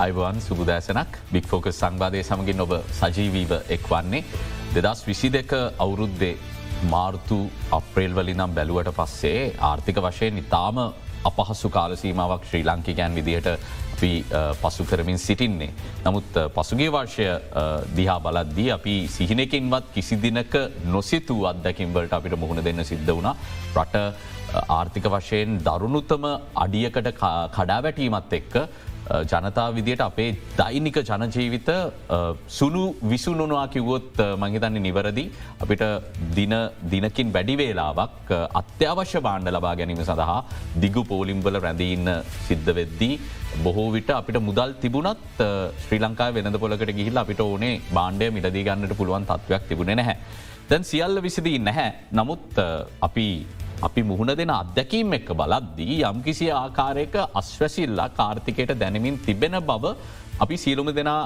[0.00, 4.22] Ivan සුබදෑසනක් බික් focus සංවාධය සමගින් ඔබ සජීවීව එක් වන්නේ
[4.76, 6.38] දෙදස් විසි දෙක අවුරුද්දේ
[6.86, 7.38] මාර්තු
[7.70, 10.80] අප්‍රේල් වලි නම් බැලුවට පස්සේ ආර්ථික වශයෙන් ඉතාම
[11.24, 13.48] අපහසු කාලසීමාවක් ශ්‍රී ලංකිකයන් විදිහට
[13.92, 14.12] අපි
[14.56, 15.70] පසු කරමින් සිටින්නේ.
[16.02, 17.26] නමුත් පසුගේ වර්ෂය
[17.96, 20.54] දිහා බලද්දී අපි සිහිනකින්වත් කිසි දිනක
[20.86, 23.34] නොසිතු අත්දැකින්වලට අපිට මුහුණ දෙන්න සිද්ධ වුණ.
[23.76, 23.96] රට
[24.70, 26.24] ආර්ථික වශයෙන් දරුණුතම
[26.56, 27.10] අඩියකට
[27.52, 28.54] කඩා වැටීමත් එක්ක
[29.30, 30.28] ජනතා විදියට අපේ
[30.58, 31.70] දෛනික ජනජීවිත
[32.58, 32.82] සුනු
[33.12, 35.24] විසුනුනවා කිව්වොත් මහිතන්නේ නිවරදි
[35.64, 35.84] අපිට
[36.92, 40.38] දිනකින් වැඩිවේලාවක් අත්‍යවශ්‍ය බාණ්ඩ ලබා ගැනීම සඳහා
[40.84, 42.08] දිගු පෝලිම්බල රැඳීන්න
[42.48, 43.14] සිද්ධ වෙද්දී.
[43.64, 45.40] බොහෝ විට අපිට මුදල් තිබුණත්
[45.84, 50.16] ශ්‍රී ලංකා වෙනද පොලකට ගිහිල් අපිට ඕනේ බාණ්ඩය මිලදී ගන්නට පුළුවන් තත්වයක් තිබුණේ නැහැ.
[50.70, 52.60] දැන් සියල්ල විසිදී නැහැ නමුත්
[53.08, 53.26] අපි
[53.82, 59.94] අපි මුහුණ දෙන අත්දැකීම් එක්ක බලද්දී යම්කිසි ආකාරයක අශ්වැසිල්ලා කාර්ථිකයට දැනමින් තිබෙන බව
[60.44, 61.20] අපි සියලුම දෙනා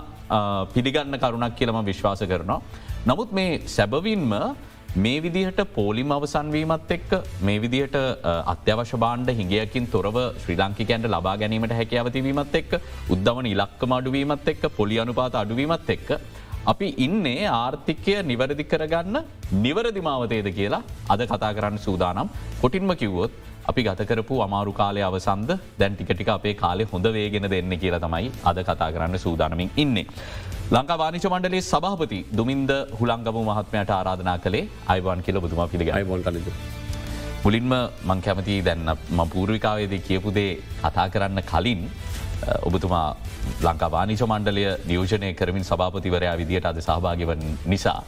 [0.74, 2.60] පිළිගන්න කරුණක් කියලම විශ්වාස කරනවා.
[3.06, 4.32] නමුත් මේ සැබවින්ම
[4.96, 7.96] මේ විදිහට පෝලිම අවසන්වීමත් එක්ක මේ විදිහට
[8.46, 12.72] අත්‍යවශ බාණ්ඩ හිගයකින් තොරව ශ්‍රී ලංකිකන්ට ලබා ගැනීමට හැකඇවතිවීමත් එක්ක
[13.08, 16.10] උද්ධමන ඉලක්කම අඩුවීමත් එක්ක පොලි අනුපාත අඩුවීමත් එක්ක
[16.72, 19.16] අපි ඉන්නේ ආර්ථිකය නිවැරදි කරගන්න
[19.64, 20.82] නිවරදි මාවතයද කියලා
[21.14, 22.28] අද කතා කරන්න සූදානම්
[22.62, 23.32] කොටින්ම කිව්වොත්
[23.70, 28.60] අපි ගතකරපු අමාරු කාලය අවසන්ද දැන් ටිකටික අපේ කාලෙ හොඳ වේගෙන දෙන්න කියලා තමයි අද
[28.68, 30.06] කතා කරන්න සූදානමින් ඉන්නේ.
[30.76, 36.48] ලංකා වානිච මණ්ඩලේ සභහපති දුමින්ද හුළංගම මහත්මයට ආරාධනා කළේ අයිවාන් කියල බුතුම පිළිග අයිබොල් කලද.
[37.44, 37.72] මුලින්ම
[38.08, 40.50] මං කැමති දැන්න ම පූර්විකාවේද කියපුදේ
[40.82, 41.82] කතා කරන්න කලින්
[42.68, 43.06] ඔබතුමා
[43.62, 48.00] ලංකා වානිච මණ්ඩලය නියෝජනය කරමින් සභාපතිවරයා විදියට අද සහභාගවන් නිසා.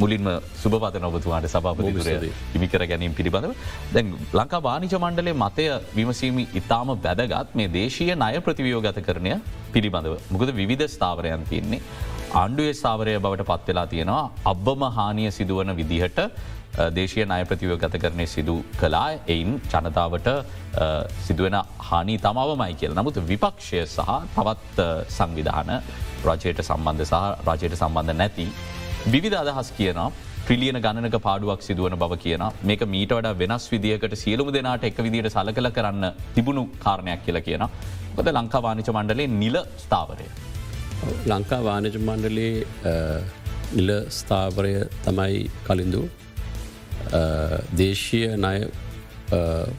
[0.00, 0.28] මුලින්ම
[0.62, 3.52] සුභපත නොබතුවාට සභාපතිදුරය හිමිකර ගැනීම පිළිබඳව
[3.94, 5.66] දැන් ලංකා වානිච මණ්ඩලේ මතය
[5.98, 9.36] විමසීමි ඉතාම වැදගත් මේ දේශීය ණය ප්‍රතිවියෝගත කරනය
[9.74, 11.82] පිළිබඳව මොකද විධ ස්ථාවරයන් තියන්නේ.
[12.40, 16.18] ආණ්ඩුවේ ස්ථාවරය බවට පත්වෙලා තියෙනවා අබ්බම හානිය සිදුවන විදිහට
[16.96, 20.28] දේශය ණය ප්‍රතිවගත කරනය සිදු කලා එයින් ජනතාවට
[21.26, 21.56] සිදුවෙන
[21.88, 24.86] හානි තමාවමයි කියල නමුත් විපක්ෂය සහ තවත්
[25.16, 25.72] සංවිධාන
[26.28, 28.46] රජයට සම්බන්ධ සහ රජයට සම්බන්ධ නැති.
[29.14, 30.12] විවිධ අදහස් කියනවා
[30.46, 35.30] ප්‍රිලියන ගණනක පාඩුවක් සිදුවන බව කියන මේක මීට වඩ වෙනස් විදිකට සියලුම දෙනාට එක් විදිට
[35.36, 36.04] සලකල කරන්න
[36.34, 37.64] තිබුණු කාරණයක් කියලා කියන.
[38.18, 40.28] ොද ලංකා වානිච මණ්ඩලේ නිල ස්ථාවරය.
[41.32, 42.52] ලංකා වානජ මණ්ඩලේ
[43.78, 44.74] නිල ස්ථාවරය
[45.06, 46.02] තමයි කලින්දු
[47.12, 48.68] දේශීය ණය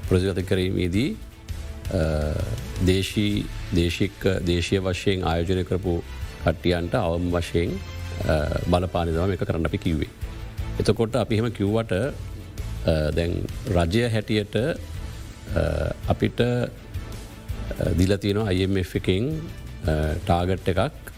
[0.08, 1.09] ප්‍රසිගත කිරීමේදී
[2.86, 5.96] දේශී දේශික දේශය වශයෙන් ආයෝජනය කරපු
[6.44, 7.75] කට්ටියන්ට අවම් වශයෙන්
[8.69, 10.09] බලපානිදම එක කරන්න අපි කිව්වේ.
[10.80, 11.94] එතකොට අපි එහෙම කිව්වට
[13.18, 13.34] දැන්
[13.75, 14.56] රජය හැටියට
[16.08, 16.41] අපිට
[18.00, 19.30] දිලතියනවා IMF එකින්
[20.25, 21.14] ටාගට් එකක්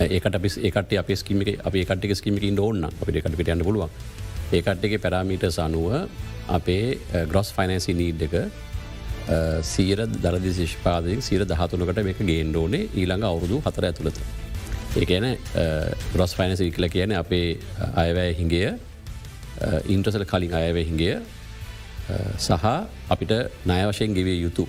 [0.00, 3.90] ඒකට අපි ඒකට අප ස්කිමික අප කට්ටික ස්කිමිකින් ඕන්න අපිට කටපිට යන්න පුළුවන්
[4.52, 5.88] ඒකට්ටගේ පැරාමීට සනුව
[6.50, 8.36] අපේ ග්‍රොස් ෆයිනන්සි නීඩ් එක
[9.64, 14.18] සීර දරදි ශිෂ්පාදයෙන් සීර දහතුනකට මේක ගේන්ඩෝනේ ඊළඟ අවුරුදු හතර ඇතුළත.
[14.96, 15.26] ඒකන
[16.12, 17.58] ග්‍රොස් ෆයිනසි කියල කියන අපේ
[17.96, 18.70] අයවැය හිගේ
[19.88, 21.14] ඉන්ට්‍රසල කලින් අයවැ හිගේ
[22.38, 22.66] සහ
[23.08, 23.32] අපිට
[23.66, 24.66] නයවශයෙන් ගෙවේ යුතු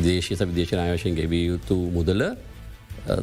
[0.00, 2.26] දේශත විදේශ අයවශයෙන් ගෙවිය යුතු මුදල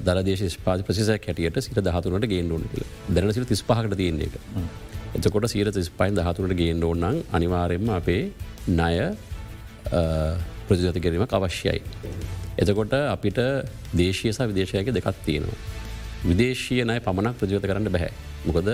[0.02, 2.66] දරදේශ පාති ප්‍රසිස කැටියට සිට දහතුනට ගේන්ඩුවන
[3.10, 4.93] දැන සිට තිස් පහකට තියන්නේ එක.
[5.16, 8.32] එතකොට සීර තිස්පයින් දහතුනට ගේන්න ඕන්නන් අනිවාරෙන්ම අපේ
[8.68, 8.96] ණය
[10.68, 11.82] ප්‍රතිගත කිරීමක් අවශ්‍යයි.
[12.58, 13.40] එතකොට අපිට
[13.94, 15.58] දේශයස විදේශයක දෙකක් තියෙනවා.
[16.30, 18.12] විදේශය නය පමණක් ප්‍රජගත කරන්න බැහැ.
[18.48, 18.70] මොකද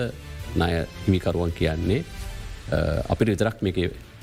[0.56, 0.70] ණය
[1.04, 2.04] හිමිකරුවන් කියන්නේ
[3.08, 3.78] අපිට විතරක් මේක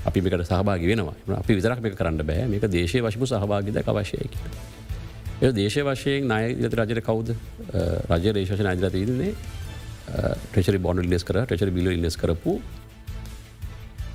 [0.05, 4.39] අපි මේකට සහභාග වෙනවා අපි විතරක් මේ කරන්න බෑ මේක දේශය වශපු සහභාගිද අවශ්‍යයකි.
[5.41, 7.29] එ දේශය වශයෙන් නය ඉත රජයට කවුද
[8.09, 9.33] රජ රේශෂන අජල තියන්නේ
[10.07, 12.53] ට්‍රෙචරි බොන්ඩ ඉල්ලෙස් කර ට්‍රචරි බිල ඉල්ලෙස් කරපු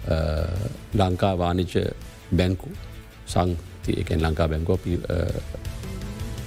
[0.08, 0.64] uh,
[0.94, 1.75] ලංකා වානිච
[2.32, 2.70] බැංකු
[3.26, 5.37] සංතියකෙන් ලංකා බැංකෝ uh,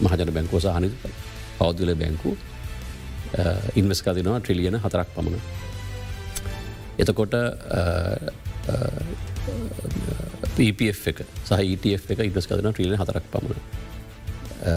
[0.02, 0.90] මහජන බැංකෝ සහනි
[1.60, 5.40] පෞද්ගල බැංකු uh, ඉන්වස්කාතිනවා ට්‍රිලියන හතරක් පමණ.
[7.00, 7.34] එතකොට
[10.58, 13.60] PPF එක සහ ETF එක ඉදස් කදන ට්‍රිලියන හතරක් පමණ.
[14.66, 14.74] E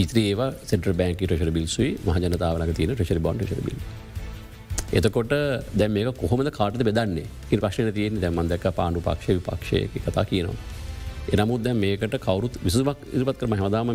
[0.00, 3.78] ඒත්‍ර ඒවා සෙන්ට්‍ර බැංක ට්‍රශර බිල්සුයි මහජනතාවලක තියෙන ට්‍රශර බොන්් ශර බිල්.
[4.92, 5.32] එතකොට
[5.74, 10.54] දැ මේ කොහොමද කාටද බෙදන්නේ ඉ පශන තියෙන දැමන්දක පාණු පක්ෂ විපක්ෂය කතා කියනවා.
[11.34, 13.90] එනමුත් දැ මේකට කවරුත් විසුවක් ඉරිපත් කරම හදාම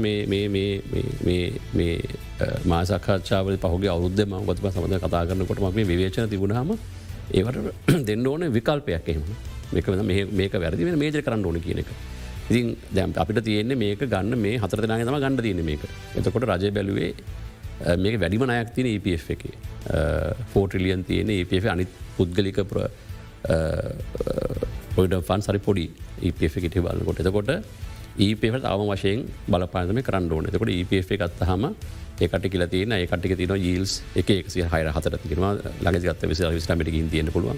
[2.65, 6.73] මාසාකාචාවල පහුගේ අවුද්ධම ගොත්ම සමඳ කතා කරනකොට මේ විවේචන තිබුණහම
[7.31, 9.23] ඒවට දෙන්න ඕන විකල්පයක් එහෙම
[9.71, 9.87] මේක
[10.33, 11.93] මේක වැරදි මේජ කරන්න ඕන කියන එක.
[12.49, 15.87] ඉතින් දැම් අපිට තියෙන්නේ මේක ගන්න මේ හතර දෙනාගේ තම ගණඩ තියෙන මේක
[16.17, 17.13] එතකොට රජය බැලුවේ
[17.97, 19.43] මේක වැඩිම නයක් තින EPF එක.
[20.53, 22.59] ෆෝට්‍රිලියන් තියෙන EPF අනිත් පුද්ගලික
[24.95, 25.87] පොඩ ෆන් සරි පොඩි
[26.29, 27.51] EPF එකට බලන්නකොට එතකොට
[28.19, 30.49] ඒපට අවම වශයෙන් බලපානම කරන්න ඕන.
[30.49, 31.63] එතකොට EPF එකත් හම
[32.21, 35.47] ඒකට කියල තියන ඒකට තින ජීල්ස් එක එක්සි හය හතර තිරම
[35.85, 37.57] ලග ගත්ත විස විස්ටමටකින් තියෙන පුළුවන්.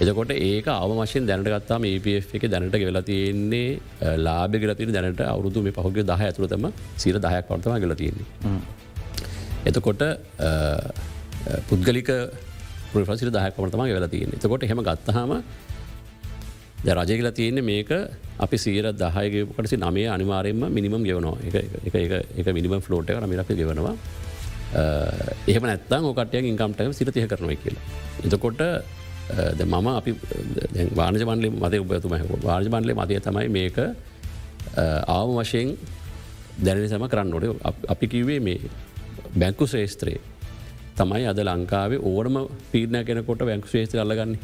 [0.00, 5.64] එතකොට ඒක අවම වශයෙන් දැනට ගත්තාම EPF එක දැනට වෙලා තියෙන්නේ ලාබ ගලතින දැනට අවුරුදු
[5.64, 8.28] මේ පහුගේ දහ ඇතුළතම සිර දහයක් පර්තම ගල තියෙන්නේ.
[9.66, 10.02] එතකොට
[11.68, 12.10] පුද්ගලික
[12.92, 15.32] ප්‍රසිර දහයක් පමතම වෙලා තියෙන එතකොට හෙම ගත්තහම
[16.88, 17.90] රජය කියලා තියෙන්නේ මේක
[18.38, 21.36] අපි සීර දහයකටසි නමේ අනිවාරයෙන්ම මිනිමම් ගෙවනවා.
[22.38, 23.94] එක මිනිම ෆලෝට එක මිරක ගෙවනවා.
[25.46, 27.84] එහෙම නැත්තන් ඕකටය ඉන්කම්ටම සිරතිය කරනව කියලා.
[28.24, 28.60] එතකොට
[29.62, 30.10] මම අපි
[30.96, 33.78] වානජ බන්ලේ මත උපතුම වාර්ජ බන්ලේ මතය තමයි මේක
[35.06, 35.76] ආව වශයෙන්
[36.64, 37.44] දැන සම කරන්න නොට
[37.88, 38.58] අපි කිව්වේ මේ
[39.38, 40.20] බැංකු ශ්‍රේස්ත්‍රයේ
[40.96, 42.36] තමයි අද ලංකාවේ ඕනම
[42.72, 44.40] පීරණ කෙනකොට බැංකු ශ්‍රේස්ත්‍ර අල්ලගන්නේ.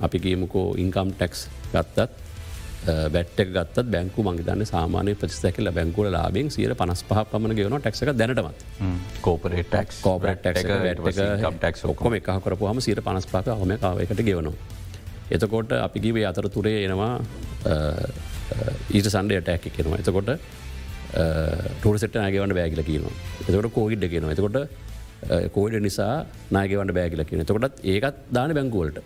[0.00, 2.10] අපි කියමුකෝ ඉන්කම් ටෙක්ස් ගත්තත්
[3.14, 8.64] බැට්ටක් ගත් බැංකු මංගේදන්න සාමානය ප්‍රතිස්තැකල බැංකුල ලාබෙන් සිය පනස් පහ පමණ ගෙවන ටක්ක දැනටමත්.
[9.22, 12.14] කෝපරේටක් කෝපරට ටක් ඔක්කොම.
[12.18, 14.54] එක කරපුහම සිර පනස් පාක හම කාවකට ගෙවනවා.
[15.30, 17.14] එතකොට අපි කිවේ අතර තුරේ එනවා
[18.94, 20.28] ඊට සන්ඩේ ටැක් කෙනවා එතකොට
[21.12, 23.14] ටරසට නගවන්න බෑගිල කියනවා.
[23.42, 24.58] එතකොට කෝගිඩ්ඩ කියනවා එතකොට
[25.52, 29.00] කෝඩ නිසා නාගවන්න බෑගිල කියන තකොටත් ඒකත් දාන බැංකුවලට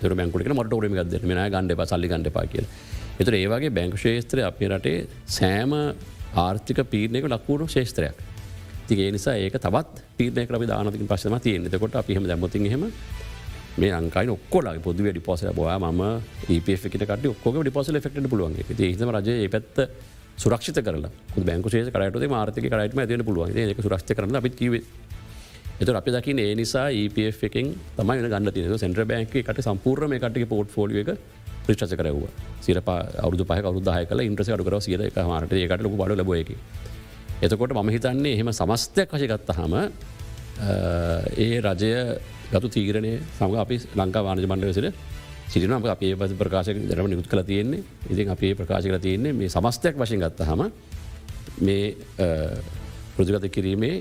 [0.00, 2.64] තර බැංකුට මට ොරම ගද මෙන ගණඩ සල්ලි ගඩ පා කිය
[3.18, 5.72] එතුර ඒවාගේ බැංකු ශේත්‍රය අපේ රටේ සෑම
[6.36, 8.18] ආර්ථික පීරණයක ලක්වුණු ශේත්‍රයක්
[8.88, 12.84] තිගේ නිසා ඒක තවත් පීරණය කරම දානතික පශම තියෙන් එතකොට අපිහම දැමති හෙම
[13.76, 16.02] මේ අංකයි ඔක්කොලා පොද ඩිපොස බවා ම
[16.50, 19.80] ඒපකට ඔක්කො ඩිපොසල ෙක්ට පුළුවන් ඒම රජ පැත්ත
[20.36, 21.10] සුරක්ෂිත කරලා.
[21.40, 23.56] බැංකු ේ කරට මාර්ථක කරටම ඇතින පුළුවන්.
[23.56, 24.82] එක සුරක්ෂ කරන අපිත් කිවේ
[25.78, 27.66] එතු අපි දකින ඒ නිසා EPF එකෙන්
[27.96, 31.10] තමයි ගන්න තින සෙන්ට්‍ර බැංක එකට සම්පූර්ම එකට පෝට් ෆෝලිය එක
[31.66, 32.22] ප්‍රිෂ්ච කරව
[32.60, 36.56] සිර අවුදු පහ අවුදාය කල ඉන්ට්‍රස අඩුකර සිය එක මට ඒකට ලොක බඩ ලබයකි
[37.42, 39.74] එතකොට මම හිතන්නේ එහෙම සමස්තයක් වශගත්ත හම
[41.38, 41.92] ඒ රජය
[42.50, 44.96] ගතු තීරණය සම අපි ලංකා වානජ මණ්ඩවසිට
[45.52, 47.82] සිරින අප අපේ පති ප්‍රකාශ දරම නිකුත් කළ තියෙන්නේ.
[48.12, 50.62] ඉතින් අපේ ප්‍රකාශ කල තියෙන්නේ මේ සමස්තයක් වශයෙන් ගත්ත හම
[51.66, 51.96] මේ
[53.16, 53.96] ප්‍රජගත කිරීමේ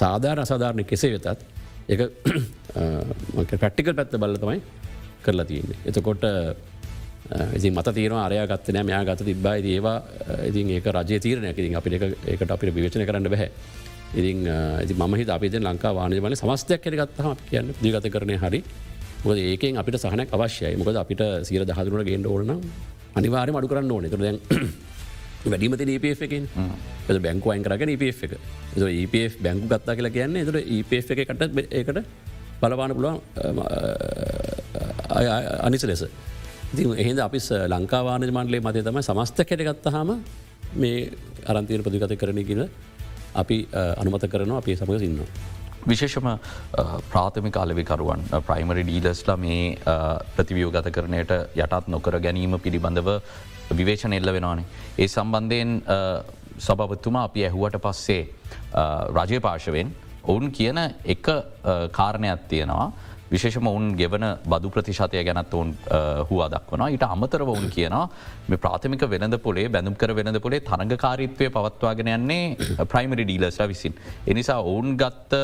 [0.00, 1.26] සාධාර අසාධාරණය කෙසේ වෙතත්
[1.88, 2.00] එක
[3.62, 4.60] පැට්ටිකල් පැත්ත බල්ල තමයි
[5.24, 5.78] කරලා තියන්නේ.
[5.88, 6.24] එතකොට
[7.56, 9.98] ඉති මත තීර අරය ගත්තන මෙයා ගත තිබ්බයි ඒවා
[10.48, 11.88] ඉතින් ඒක රජය තීරණය ඉතින් අපි
[12.34, 13.50] එකට අපිට විවචන කරන්න බැහැ.
[14.14, 14.46] ඉතින්
[14.84, 18.62] ඉති ම හිත අපිත ලංකා වානජමල සමස්තයක් කර ගත්තහම කියන්න දිගත කරනය හරි.
[19.24, 20.74] මොද ඒකෙන් අපිට සහනක් අවශ්‍යයි.
[20.80, 22.60] මොකද අපිට සීර දහදුරන ගේට ඕන
[23.18, 24.04] අනිවාරය මඩු කරන්න ඕන.
[24.12, 24.38] තුර දැන්
[25.52, 26.44] වැඩිමති EPF එකින්
[27.08, 28.32] එ බැංකු අයින් කරගෙන EPF එක.
[29.02, 31.42] EPF බැංකු ගත්තා කියලා කියන්නේ එතුට EPF එක කට
[31.78, 31.98] ඒකට
[32.60, 33.18] බලපාන පුළුවන්
[35.68, 36.02] අනිස ලෙස.
[36.76, 37.38] ති එහෙද අපි
[37.74, 40.10] ලංකාවාන මන්ලේ මතය තමයි සමස්ත කෙට ගත්තහම
[40.82, 41.10] මේ
[41.50, 42.62] අරන්තීන ප්‍රතිගත කරන කියන
[43.42, 43.56] අපි
[44.00, 45.20] අනුමත කරනවා අපේ සමඟ සින්න.
[45.90, 46.28] විශේෂම
[47.12, 49.62] ප්‍රාථමික අලවිකරුවන් ප්‍රයිමරි ඩීලස්ලා මේ
[50.36, 53.08] ප්‍රතිවියෝ ගත කරනයට යටත් නොකර ගැනීම පිළිබඳව
[53.78, 54.66] විවේචන එල්ල වෙනවානේ.
[54.98, 55.72] ඒ සම්බන්ධයෙන්
[56.66, 58.22] සභපතුමා අපි ඇහුවට පස්සේ
[59.18, 60.78] රජය පාශවෙන් ඔවුන් කියන
[61.14, 61.28] එක
[61.98, 62.86] කාරණයක් තියෙනවා
[63.30, 65.70] විශේෂම ඔවුන් ගෙවන බදු ප්‍රතිශතය ගැනත් ඔවුන්
[66.30, 68.04] හවා දක්වන ඊට අමතරව ඔවුන් කියනවා
[68.48, 72.56] මේ ප්‍රාථමික වෙනද පොලේ බැඳම් කර වෙනද පොලේ තරඟකාරීත්වය පවත්වාගෙන යන්නේ
[72.86, 73.94] ප්‍රයිමරි ඩීලස විසින්.
[74.26, 75.42] එනිසා ඔවුන් ගත්ත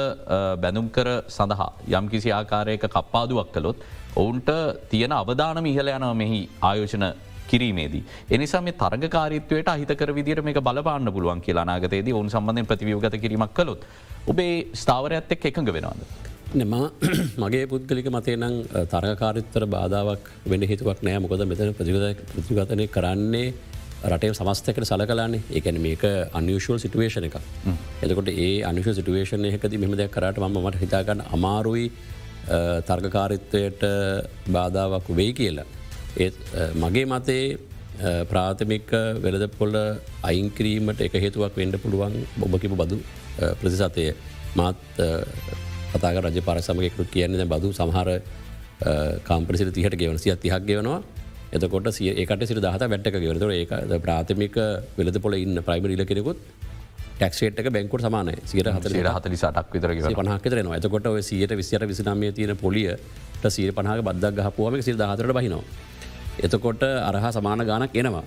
[0.63, 3.79] බැඳුම් කර සඳහා යම් කිසි ආකාරයක කප්පාදුවක් කළොත්
[4.17, 4.51] ඔවුන්ට
[4.91, 7.07] තියෙන අවධාන මිහල යනව මෙහි ආයෝජන
[7.49, 8.05] කිරීමේදී.
[8.31, 13.83] එනිසා මේ තරගකාරීත්වයට අහිතකර විදිර මේ බලපාන්න පුළුවන් කියලා නාගතයේදී ඔවුන් සම්බන්ධය ප්‍රතිවියෝගත කිරීමක් කළොත්.
[14.27, 16.33] ඔබේ ස්ථාවරඇත් එක් එකඟ වෙනවාද.
[16.55, 16.75] නම
[17.43, 18.57] මගේ පුද්ගලික මතේ නං
[18.93, 21.23] තරගකාරිත්තර බාධාවක් වෙන හිතුවක් නෑ.
[21.25, 23.47] මොකද මෙතන ප්‍රතිගතනය කරන්නේ
[24.07, 27.37] රටේ සමස්තකට සල කලාන්නේ ඒකැන මේක අනියශල් සිටුවේෂන එක
[28.03, 31.87] එතකොට ඒ අනිශ සිටුවේෂන එකති මෙම දෙයක් කරට ම මට හිතාගන්න අමාරුයි
[32.89, 33.83] තර්ගකාරිත්වයට
[34.49, 35.67] බාධාවක් වෙයි කියලා.
[36.17, 36.39] ඒත්
[36.77, 37.47] මගේ මතේ
[38.31, 38.95] ප්‍රාථමික
[39.25, 39.75] වෙලද පොල්ල
[40.31, 42.15] අයින්ක්‍රීමට එක හේතුවක් වෙන්ඩ පුළුවන්.
[42.39, 43.01] බොබකිපු බදු
[43.61, 44.09] ප්‍රතිසතය.
[44.55, 44.77] මාත්
[45.95, 48.11] පතාක රජ පරසමකෙකුට කියන්නේ බදු සමහර
[49.25, 51.01] කම්පිසිට තිහට ගෙවන සිය තිහක් ගෙවනවා.
[51.53, 54.57] එතකොට සිය ඒකට සිට දහත වැට්ක ගෙවරතර ඒ ප්‍රාථමික
[54.99, 56.39] වෙලද පොල ඉන්න ප්‍රයිමරිල කෙනෙකුත්
[57.15, 59.91] ටක්ෂේට්ක බැංකුට සමාන සියට හතර හතලි සටක් විතර
[60.31, 65.63] පහකතරනවා එතකොට සියට විසියට විසිනමය තියෙන පොලියට සීර පහක බද්දක් ගහපුුවම සිර දහතර බහිනවා.
[66.39, 68.25] එතකොට අරහ සමාන ගානක් එනවා.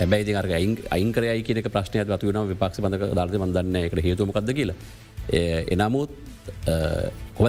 [0.00, 0.46] ඇබැයි අර
[0.90, 4.76] අයින්කරයි කියනක ප්‍රශ්නයක් වතු වන විපක්ෂ බඳක ධර්ත මන්දන්න එකට හේතුමකක්ද කියලා.
[5.30, 6.10] එනමුත්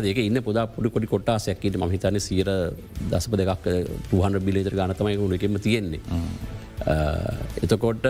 [0.02, 2.50] දෙක ඉන්න පුද පුඩි කොඩි කොට්ටාසයක්කට ම හිතන සීර
[3.10, 3.66] දසප දෙකක්
[4.10, 6.02] පුහන් බිලිතර ගනතමයි උනකෙම තියෙන්නේ.
[7.62, 8.06] එතකොට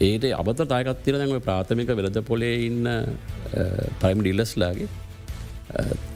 [0.00, 2.88] ඒට අබත තායකත්තිර දැම ප්‍රාථමික වෙලද පොලේ ඉන්න
[4.00, 4.88] ප්‍රයිම් ඩිල්ලස්ලාගේ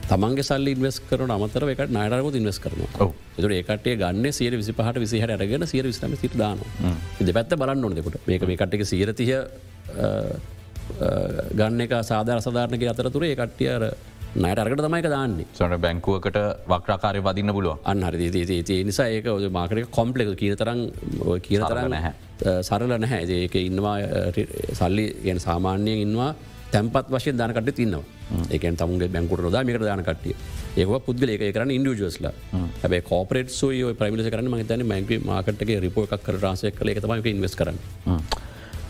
[0.08, 2.84] තමන්ගේ සල්ල ඉන්වස් කරන අමතර එක නයරකුත් ඉන්වස් කරන
[3.38, 6.62] එතුර ඒකටේ ගන්න සිය විසි පහට විසිහට අරගෙන සිය විස්නම සිට දාන
[7.20, 9.34] ඉද පැත්ත බලන්න ඕනෙකොට මේක මේ කට්ටික සියරතිය
[11.58, 13.90] ගන්න එක සාධාර සධාරණක අතරතුර ඒ කට්ටිය
[14.36, 15.46] නයට අරකට තමයික දාන්නේ.
[15.54, 16.38] සොට බැංකුවකට
[16.72, 18.28] වක්්‍රාකාරය වදින්න පුළුව අන්න හරි.
[18.50, 20.80] ඒ නිසා ඒක මාකට කොම්පලෙක කියන තරම්
[21.46, 22.12] කියන තරන්න නැහැ.
[22.62, 23.24] සරල නැහැ.
[23.40, 23.96] ඒක ඉන්නවා
[24.74, 26.30] සල්ලි ගැන සාමාන්‍යයෙන් ඉන්නවා
[26.72, 28.04] තැන්පත් වශය දානකට තින්නවා
[28.54, 30.34] ඒකන් තමුගේ බැංකුට රොදා මේක දානකටිය
[30.76, 32.28] ඒක පුද්ගල ඒක කරන්න ඉන්ඩියජස්ල
[32.82, 37.30] හැබ කෝපරේට සෝ ප්‍රමිල කරන මහිතන මැක මාකටගේ රිපෝ එකක් කර රාසය කළ එක තමයික
[37.32, 37.78] ඉන්වස් කරන්න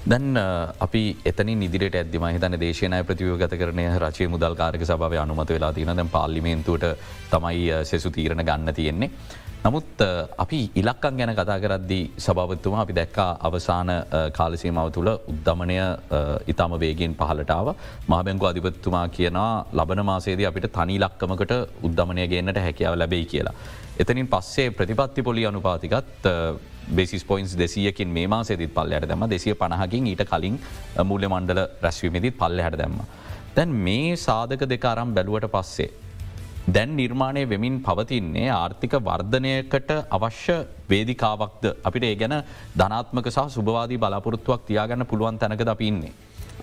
[0.06, 0.36] දැන්
[0.80, 5.72] අපි එතන නිදිරට ඇදම හිතන දේශනය ප්‍රතිව ගත කරනය රචය මුදල් කාරක සභාව අනුමත වෙලා
[5.72, 6.86] තින දැන් පාලිමේන්තුවට
[7.30, 9.10] තමයි සෙසු තීරණ ගන්න තියෙන්නේ.
[9.60, 10.02] නමුත්
[10.38, 13.90] අපි ඉලක්කන් ගැන කතා කරද්දී සභාවත්තුමා අපි දැක්කා අවසාන
[14.32, 15.76] කාලසීමාව තුළ උද්ධමනය
[16.46, 17.74] ඉතාම වේගෙන් පහලටාව
[18.08, 23.54] මාබැංකු අධිපත්තුමා කියනා ලබන මාසේද අපිට තනි ලක්කමකට උද්ධමනය ගන්නට හැකියාව ලැබයි කියලා.
[23.98, 26.26] එතනින් පස්සේ ප්‍රතිපත්ති පොලි අනුපාතිකත්
[26.96, 30.58] බෙසිස් පොයින්ස් දෙසියකින් මේ මාසේදත් පල්ලයට දැම දෙසිය පණහකින් ඊට කලින්
[31.04, 33.00] මුල්ල මණ්ඩල රැස්වීමදිත් පල්ල හට දැම්ම.
[33.56, 35.90] දැන් මේ සාධක දෙකාරම් බැලුවට පස්සේ.
[36.74, 40.56] දැන් නිර්මාණය වෙමින් පවතින්නේ ආර්ථික වර්ධනයකට අවශ්‍ය
[40.90, 42.34] වේදිකාවක්ද අපිට ඒ ගැන
[42.80, 46.12] ධනාත්මක සහ සුභවාදී බලාපොරොත්තුවක් තියාගන්න පුළුවන් තැනක ද පින්නේ.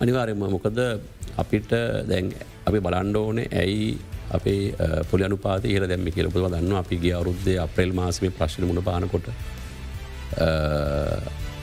[0.02, 0.78] අනිවාරයම මොකද
[1.42, 1.70] අපිට
[2.10, 2.32] දැන්
[2.68, 3.90] අපි බලන්ඩ ඕනේ ඇයි
[4.36, 4.62] අපේ
[5.10, 9.28] පොලි අනුපාත ඒර දැම්මි කියලපුව දන්න අපි ගිය අවරුද්දේ අප්‍රේල් මාසමේ ප්‍රශ්න මුණ පානකොට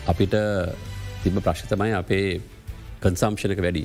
[0.08, 0.36] අපිට
[1.24, 2.42] තිබ ප්‍රශ්තමයි අපේ
[3.02, 3.84] කන්සම්ෂණක වැඩි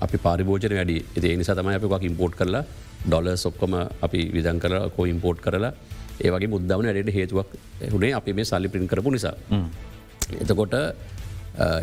[0.00, 2.64] අපි පාරිභෝජන වැඩි ඒ නිසා තමයි අපි වක් ඉම්පෝට් කරලා
[3.06, 3.74] ඩොල සොක්කොම
[4.06, 5.72] අපි විදන් කර කෝ ඉම්පෝට් කරලා
[6.20, 7.50] ඒවගේ මුද්දවන වැඩට හේතුවක්
[7.92, 9.36] හුණේ අපි මේ සල්ලි පින් කරපු නිසා.
[10.42, 10.74] එතකොට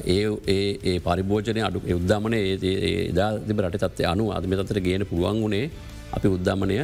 [0.06, 5.66] ඒ ඒ පරිභෝජනය අඩු උද්දාමනය ඒදා තිබ රට තත්වය අනු අදම තතර ගේන පුළුවන් වුණේ
[6.12, 6.78] අපි උද්දාමනය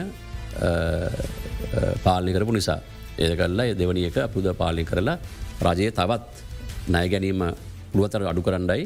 [2.06, 2.80] පාලනය කරපු නිසා.
[3.18, 5.18] ඒ කරලා දෙවනියක අපුද පාලි කරලා
[5.62, 6.32] රජයේ තවත්
[6.88, 7.42] නය ගැනීම
[7.92, 8.86] පුළුවතර අඩු කරන්නයි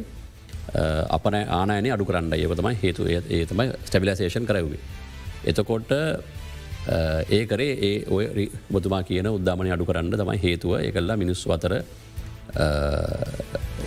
[1.09, 4.79] අපන ආනයන අඩු කරන්න ඒව තමයි හේතු ඒ තමයි ස්ටබිලසේෂන් කරව්වේ.
[5.45, 5.91] එතකොට
[7.29, 11.73] ඒ කරේ ඒ ඔය බොතුමා කියන උද්දාමනය අඩු කරන්න තමයි හේතුව එකල්ලා මිනිස්සු අතර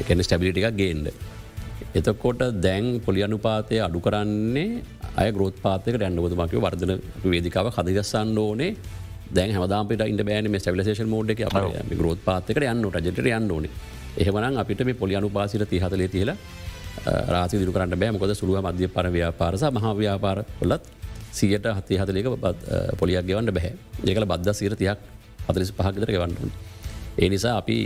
[0.00, 1.08] එකන ස්ටැබිලිටිකක් ගේන්ඩ.
[1.94, 4.82] එතකොට දැන් පොලි අනුපාතය අඩු කරන්නේ
[5.16, 6.92] අය ග්‍රෝත් පාතක ැන්ඩබතුමාක වර්ධන
[7.24, 8.72] වේදිකාව හදගස්සන්න ඕනේ
[9.36, 11.44] දැන් හමදාපට ඉට බෑන මේ සැවිලේෂන් මෝඩ් එක.
[11.48, 13.70] අප ග්‍රෝත් පාතකට යන්න රජට යන්න ඕනේ.
[14.22, 16.36] එහෙමනම් අපිට මේ පොලි අනුපාසිට තිහතලේ තියලා
[17.34, 18.12] රාසි දිරු කරන්න බෑ.
[18.16, 20.84] මොකද සුළුව මධ්‍ය පර ව්‍යාපාරස මහාව්‍යාපාර කොලත්
[21.38, 22.26] සියට හති හතලක
[23.00, 23.72] පොලියක් ගෙවන්න බැහැ
[24.08, 24.98] ඒකල බද්ධ සීරතියක්
[25.48, 26.52] හතලිස් පහකතර ගවන්නට.
[27.22, 27.78] ඒ නිසා අපි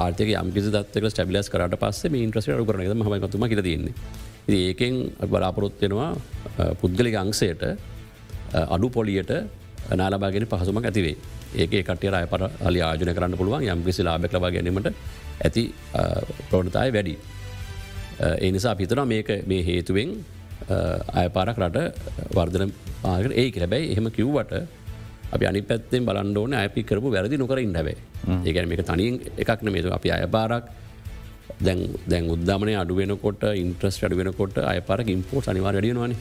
[0.00, 3.94] ආර්ථක යම්කිසි දත්ක ස්ටබිලස් කරට පස්ස ඉන්ට්‍රස්ට අඩු කරන මතුම කිර තියන්නේ.
[4.48, 4.94] ඒකෙන්
[5.32, 6.10] බලාපොරොත්වෙනවා
[6.80, 7.62] පුද්ගලික අංසයට
[8.74, 9.32] අඩු පොලියට
[9.96, 11.16] නාලබාගෙන පහසුමක් ඇතිවේ
[11.56, 14.88] ඒක කටිය අයපර අලි ආජන කරන්න පුළුවන් යම්කිසි ලාබෙක් ලබා ගැනීමට
[15.44, 15.62] ඇති
[16.50, 17.14] ප්‍රෝණතාය වැඩි.
[18.44, 20.10] ඒ නිසා පිතර මේක මේ හේතුවෙන්
[21.22, 21.78] අයපාරක් රට
[22.36, 24.52] වර්ධන පාගට ඒ කරබැයි එහෙම කිව්වට
[25.36, 27.96] අපි අනි පැත්තෙන් බලන්ඩෝන ඇපි කරපු වැරදි නොකර ඉන්නබේ
[28.44, 30.64] ඒගැන මේක තනින් එකක් නමේතු අපි අයපාරක්.
[31.66, 31.80] දැන්
[32.10, 36.12] දැන් උද්දාමනය අඩුවෙනකොට ඉන්ට්‍රස් අඩුවෙනකොට අයපාර ඉම්පෝට් අනිවාර ඩියනවාන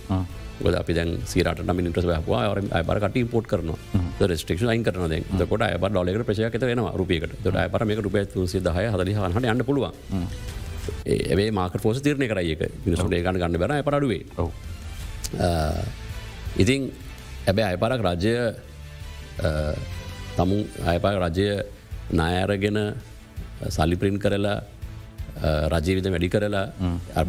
[0.61, 2.41] ගොද අපි දැන් සිරට ඉන්ට්‍රස් වා
[2.79, 3.73] අයපරකට ඉම්පෝට් කරන
[4.27, 5.13] රස්ටේක් යින් කරන
[5.49, 7.33] කොට අය ඩොලෙක ප්‍රශයක වෙන රුපියකට.
[7.43, 9.93] ට අයපර මේක රුපය සිදහය හදලි හට යන්න පුළුවන්.
[11.05, 14.23] ඒ මාක පෝස තිරණය කරයක මිනිසුට ඒගන්න ගන්න බැන පරඩුවේ
[16.57, 16.91] ඉතින්
[17.47, 18.35] ඇබැ අයපරක් රජය
[20.37, 21.49] තමුන් අයපා රජය
[22.11, 22.79] නායරගෙන
[23.69, 24.57] සල්ලිප්‍රින් කරලා
[25.74, 26.65] රජීවිත වැඩි කරලා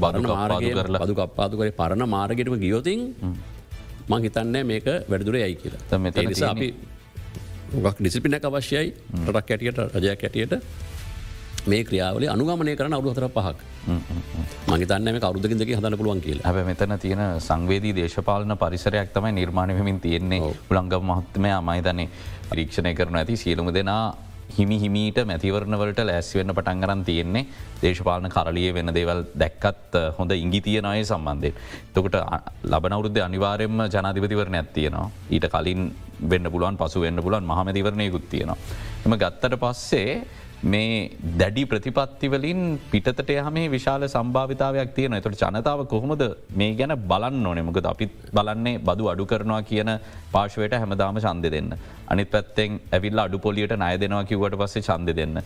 [0.02, 1.00] බරණ මාරග කරලා.
[1.04, 3.00] බදු කප්පාතු කරේ පරණ මාර්ගටම ගියෝතින්
[4.10, 5.82] මං හිතන්නේ මේක වැඩදුර යයි කියලා.
[6.32, 6.68] නිසා අපි
[7.84, 8.86] ගක් ඩිසිපිනක් අවශ්‍යයි
[9.28, 10.54] රටක් ඇටියට රජයක් ඇටියට
[11.70, 13.58] මේ ක්‍රියාවල අනුගමනය කරන අවු හතර පහක්.
[14.70, 16.40] මගේතන්න මේ කවරුදකින්දක හදන පුළුවන් කියල.
[16.46, 20.40] හැබ මෙතන තියෙන සංවේදී දේශපාලන පරිසරයක් තමයි නිර්මාණයමින් තියෙන්නේ.
[20.70, 22.08] උළංගව මහත්තමය අමයිතන්නේ
[22.50, 24.04] පරීක්ෂණය කරන ඇති සියලුම දෙනා
[24.56, 27.46] හිමි හිමීට මැතිවරණවලට ලැස්වෙන්න පටන්ගරන් තියෙන්නේ
[27.82, 31.52] දේශපාලන කරලිය වෙන දේවල් දැක්කත් හොඳ ඉංගි තියනය සම්බන්ධය.
[31.94, 32.16] තකට
[32.64, 35.06] ලබනවරුද්ධ අනිවාරෙන්ම ජනාධිපතිවරණ ඇත්තියනවා.
[35.30, 35.82] ඊට කලින්
[36.30, 38.58] වෙන්න පුළුවන් පසු වෙන්න පුලන් මහමැතිවරණයකුත් තියෙනවා.
[39.04, 40.12] එම ගත්තට පස්සේ
[40.62, 47.86] මේ දැඩි ප්‍රතිපත්තිවලින් පිටට යහම විශාල සම්භාවිතාවයක් තියෙන එතට ජනතාව කොහොමද මේ ගැන බලන්න ඕනෙමකද
[47.86, 49.90] අපිත් බලන්නේ බදු අඩු කරනවා කියන
[50.32, 51.70] පාශවයට හැමදාම චන්ද දෙන්න.
[52.08, 55.38] අනිත් පැත්තෙන් ඇවිල් අඩු පොලියට නය දෙනවා කිවට පස්සේ චන්ද දෙන්න.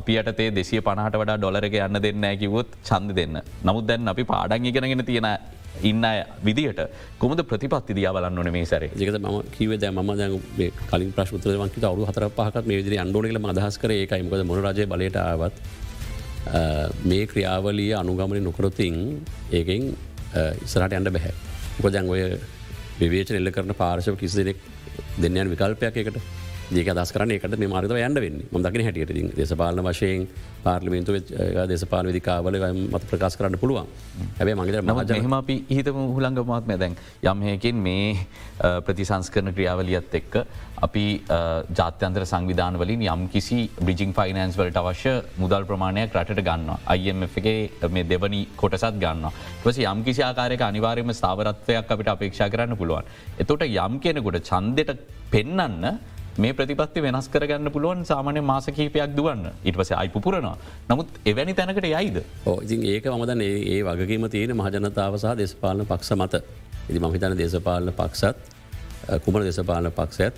[0.00, 3.42] අපි අටතේ දෙසිය පනහට වඩා ඩොලරක යන්න දෙන්න කිවොත් චන්ද දෙන්න.
[3.64, 5.28] නමුත් දැන් අපි පාඩන් ඉගෙනගෙන තියෙන
[5.82, 6.04] ඉන්න
[6.44, 6.80] විදිට
[7.18, 8.88] කොමද ප්‍රතිපත්ති දියා බලන්න ඕන මේ සැර?
[8.96, 13.50] ජක ම කිව ද ම දැ කලින් ප්‍රශ්ත වන්කි අවරු හතර පහක් මේ විදි අන්ඩෝනල
[13.52, 15.54] අදහස් කර ඒකයිමකද මොන රජය බලට ආවත්
[17.04, 18.96] මේ ක්‍රියාවලිය අනුගමනය නොකරොතින්
[19.52, 19.92] ඒකෙන්
[20.64, 21.34] ඉස්සරට අන්ඩ බැහැ.
[21.80, 22.22] උපදැන් ඔය
[23.00, 24.58] විවේච එල්ල කරන පාර්ශව කිසි දෙනෙක්
[25.22, 26.18] දෙන්නයන් විකල්පයක් එකට
[26.68, 28.38] ඒක දස් කරන එකට මේ මාර්ගව යන්න වෙන්න.
[28.50, 30.26] ම දකින හැටියට දේශපාලන වශයෙන්
[30.64, 31.12] පාර්ලිමේන්තු
[31.70, 33.86] දේශපාල විදිකාවල මත ප්‍රකාශ කරන්න පුළුවන්.
[34.38, 38.16] හැබේ මගේ මහම අපි හිතම හුළංග මාත්මය දැන් යම්හයකින් මේ
[38.86, 40.34] ප්‍රතිසංස්කරන ක්‍රියාවලියත් එක්ක
[40.78, 41.04] අපි
[41.72, 47.88] ජාත්‍යන්තර සංවිධාන වලින් යම් කිසි බ්‍රිජිං ෆයිනන්ස් වලට අවශ්‍ය මුදල් ප්‍රමාණයක් රටට ගන්න අයිF එකේ
[47.88, 49.30] මේ දෙවනි කොටසත් ගන්න
[49.62, 53.06] පස යම් කිසි ආකාරයක අනිවාර්යම ස්ථාවරත්වයක් අපිට අපේක්ෂා කරන්න පුළුවන්.
[53.38, 55.98] එතොට යම් කෙනෙකුට චන්දට පෙන්නන්න
[56.42, 59.44] මේ ප්‍රතිපත්ති වෙනස් කරගන්න පුළුවන් සාමානය මාසකීපයක් දුවන්න.
[59.68, 60.56] ඉට පස අයි පුරනවා.
[60.90, 62.16] නමුත් එවැනි තැනකට යයිද?
[62.64, 66.34] ඉතින් ඒක මදන ඒ වගේම තියෙන මහජනතාව සහ දෙශපාලන පක්ෂ මත.
[66.90, 68.36] ඉදි මහිතන දේශපාලන පක්ෂත්
[69.24, 70.34] කුමර දේශපාලන පක්ෂයත්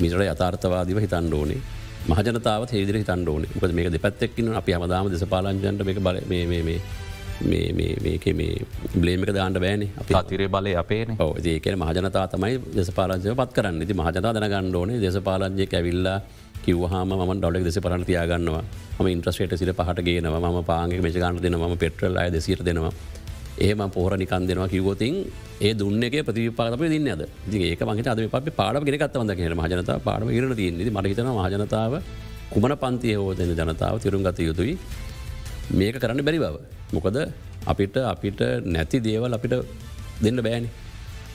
[0.00, 1.60] මිට යථර්ථවාදිව හිතන් ඕනේ.
[2.10, 3.44] මහජනතාව හෙදිර හිතන් ඕන.
[3.60, 6.78] ක මේක දෙපැත්තෙක්කින්න අපි හමදාම දේශපාලන්ජන්ට මේ බල මේ
[7.40, 10.14] මේක මේ බ්ලේමික දාන්න බෑන අපි.
[10.14, 11.02] අතිරේ බලය අපේ
[11.54, 13.86] ඒක මහජනතා තමයි දෙසපාලජය පත් කරන්න.
[13.86, 16.18] ති මහජනතා දනගන්න ඕනේ දෙසපාලජය ඇවිල්ලා
[16.64, 18.64] කිවහම ම ඩොලෙක් දෙස පරණ තියාගන්නවා.
[19.00, 20.50] ම ඉන්ට්‍රස්ේට සිට පහට ගේනවා.
[20.50, 21.76] ම පාගේ මේජගන්න දෙනවා.
[21.76, 22.92] පෙට්‍රල් අය දෙසිට දෙනවා.
[23.60, 25.14] ඒම පොහර නිකන් දෙනවා කිවෝතින්
[25.60, 27.22] ඒ දුන්නක ප්‍රතිපාප දින්න අද.
[27.52, 30.90] ඒක මගේ අද ප පාඩ ගෙනකත් වඳ කියන මජනතා පාඩම ඉරන තියන්නේ.
[30.96, 31.94] මටහිතන මජනතාව
[32.52, 34.76] කුමන පන්තිය හෝදන ජනතාව තිරුම් ගත යුතුයි
[35.70, 36.56] මේක කරන්න බැරි බව.
[36.92, 37.18] මොකද
[37.66, 39.54] අපිට අපිට නැති දේවල් අපිට
[40.24, 40.68] දෙන්න බෑනි.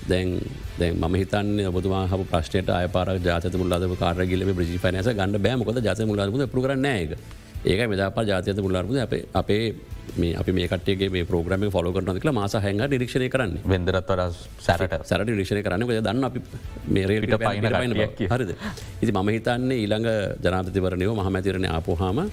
[0.09, 0.39] දැන්
[0.79, 5.99] දැ ම හිතන්න ඔබතුමා හ ප්‍රශ්නයට අයපාර ජාත මුල්ලාද කාරගිල බ්‍රජි පනස ගන්න බෑමකොද ජාත
[6.11, 7.17] මුල්ලාද පු කරන්න ඒක.
[7.65, 9.75] ඒක මෙදාපා ජාතයත මුල්ලාරපුද අප අපේ
[10.17, 13.57] මේ අපි මේ කටේ මේ ප්‍රෝග්‍රම ොල කරන ල මාස හැඟ නිරක්ෂණය කරන්න.
[13.65, 14.21] වෙදරත්වර
[14.59, 14.93] සැරට.
[15.09, 15.83] සැරට නිරක්ෂණය කරන්න.
[16.07, 16.39] දන්න අපි
[16.87, 17.95] මේරට පයින
[18.33, 18.51] හරිද?
[19.01, 20.07] ඉති මම හිතන්නේ ඊළඟ
[20.43, 22.29] ජනාතතිවරණයව මහමැතිරණ ආපොහාම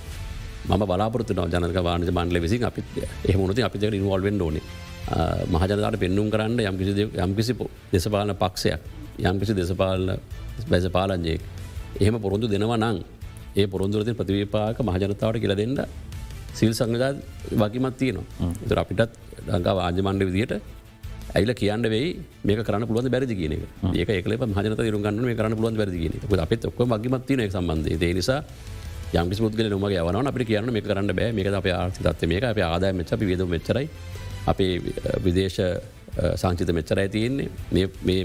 [0.67, 2.83] ම බලාපොරත්තුන ජනක වානජ මන්ඩල විසි අපි
[3.29, 4.59] එහමුණති අපි ඉන්වල්වෙන් ඕන.
[5.49, 7.53] මහජනතාට පෙන්නුම් කරන්න යම්කිසි යම්කිසි
[7.93, 8.81] දෙසපාලන පක්ෂයක්
[9.23, 10.13] යම්කිසි දෙසපාලන
[10.71, 11.43] බැසපාලන්ජයෙක්
[12.01, 12.99] එහෙම පොරොන්දු දෙනවා නං
[13.57, 15.77] ඒ පොරොන්දුරති ප්‍රතිවපාක මහජනතාවට කියල දෙන්න
[16.53, 17.13] සිල් සංගජා
[17.55, 18.25] වකිමත් තියනවා.
[18.69, 19.13] තුර අපිටත්
[19.49, 20.55] ලංකා ආජමණ්ඩ විදියට
[21.35, 22.09] ඇයිල කියන්න වෙයි
[22.45, 23.55] මේ කරන්න පුළුවන් බැරදි කියන
[23.93, 28.41] ඒක ඒකල මහජනත රුගන්න මේ කරන්න පුළුවන් බැරදි කියන අපත් ඔක්ක මගමත්තින සම්බන්ධය නිසා
[29.15, 31.33] යම්ි මුදගල නොම යවන අපට කියන්න මේ කරන්න බෑ.
[31.39, 33.89] මේක අප ආර්ථිතත්ව මේක අප ආදාය මෙච්ච විද මෙච්චරයි.
[34.47, 34.73] අපේ
[35.27, 35.61] විදේශ
[36.43, 37.49] සංචිත මෙච්චරයි තියන්නේ.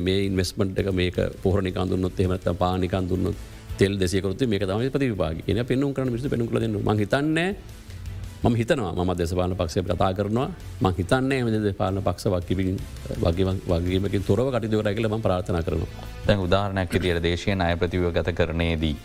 [0.06, 3.38] මේ ඉන්වස්මට් එක මේක පොහර නිකන්දුන්නොත් එමත පානිකන් දුන්නොත්
[3.80, 7.49] තෙල් දෙසයකරතු මේ තම ප්‍රතිවාග කියන පෙන්නුම් කරන විස පෙනු ලද ම හිතන්නේ
[8.43, 10.49] මම හිතනවා ම දෙසපාල පක්ෂය කතා කරනවා.
[10.82, 12.78] මං හිතන්නේ ම දෙපාලන පක්ෂ වක්කිවිින්
[13.23, 15.89] වගේ වගේමකින් තොරව කටිදවර කියල ම ප්‍රාථන කරනවා.
[16.28, 18.95] දැන් උදාහරණයක් දිර දේශය අය ප්‍රතිව ගත කරනයේදී.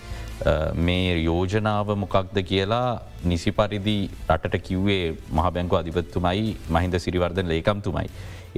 [0.86, 3.96] මේ යෝජනාව මොකක්ද කියලා නිසි පරිදි
[4.28, 8.08] රටට කිව්වේ මහ බැංකු අධිපත්තුමයි මහින්ද සිරිවර්ධන ලේකම්තුමයි.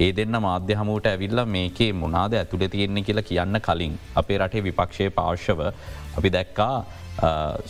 [0.04, 5.10] ඒ දෙන්න මාධ්‍ය හමුවට ඇවිල්ල මේකේ මොනාද ඇතුළ තියෙන්නේ කියලා කියන්න කලින් අපේ රටේ විපක්ෂය
[5.18, 5.60] පාර්ශව
[6.18, 6.74] අපි දැක්කා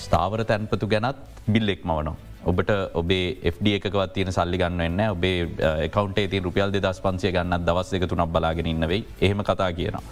[0.04, 1.20] ස්ථාවර තැන්පතු ගැනත්
[1.52, 2.25] බිල්ලෙක් මවනවා.
[2.46, 7.66] ඔබට ඔබේ FD එකකවත් තියෙන සල්ලි ගන්න එන්න ඔබේ කවන්ටේ ති රුපියල් දෙදස් පන්සිය ගන්නත්
[7.68, 10.02] දවස් එක තුනක් බලාගෙන ඉන්නවෙයි එහෙම කතා කියනවා.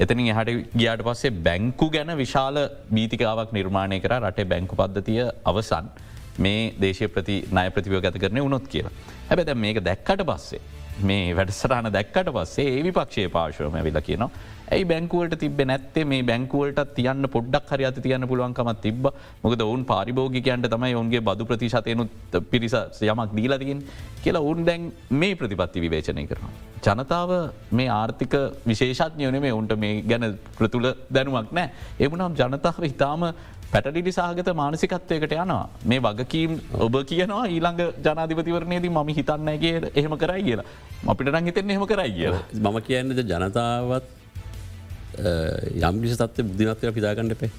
[0.00, 5.90] එතනින් එහට ගියාට පස්සේ බැංකු ගැන විශාල බීතිකාවක් නිර්මාණය කර රටේ බැංකු පද්ධතිය අවසන්
[6.38, 8.94] මේ දේශය ප්‍රති නය ප්‍රතිවය ගත කරන උනොත් කියලා.
[9.28, 10.62] හැබැ මේක දැක්කට පස්සේ
[11.02, 14.30] මේ වැඩසරාන දැක්කට පස්සේ ඒ විපක්ෂය පාශවම ඇවිල කියනවා
[14.72, 16.04] ඇයි බැංකුවට තිබ නැත්තේ?
[16.12, 19.06] මේ බැංකුවලට තියන්න පොඩ්ඩක් හරි අත තියන්න පුළුවන්කමත් තිබ
[19.44, 22.76] මොකද ඔවුන් පාරිභෝගිකයන්ට තමයි ඔවන්ගේ බදු ප්‍රතිශතයනුත් පිරිස
[23.12, 23.80] යමක් දීලතිකින්
[24.24, 26.52] කියලා ඔවුන් දැන් මේ ප්‍රතිපත්ති විවේචනය කරනවා.
[26.86, 27.30] ජනතාව
[27.78, 28.34] මේ ආර්ථික
[28.70, 31.68] විශේෂත්යන මේ ඔුන්ට මේ ගැන ප්‍රතුල දැනුවක් නෑ
[32.06, 33.26] එමුනම් ජනතාව හිතාම
[33.72, 35.66] පැටඩිඩි සාගත මානසිකත්වයකට යනවා.
[35.90, 36.56] මේ වගකීම්
[36.86, 40.66] ඔබ කියනවා ඊළඟ ජනාධිපතිවරණයේදී මම හිතන්නගේ එහෙම කරයි කියලා.
[41.12, 42.42] අපිට රං හිතෙන් එහෙම කරයි කියලා.
[42.64, 44.21] මම කියන්නද ජනතාවත්
[45.18, 47.50] යම්ගිසි තත්ව බුද්ධිනත්වය පිදාගන්න එපේ.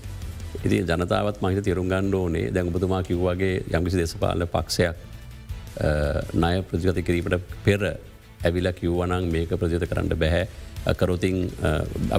[0.61, 2.45] ඉති ජනතාවත් මහිත තේරුම් ගණ්ඩ ඕනේ.
[2.49, 4.95] දැඟපතුමා කිව්වාගේ යම්කිසි දෙසපාල පක්ෂයක්
[6.35, 7.81] ණය ප්‍රතිගත කිරීමට පෙර
[8.43, 11.49] ඇවිල කිව්වනං මේක ප්‍රජත කරන්න බැහැ කරොතින්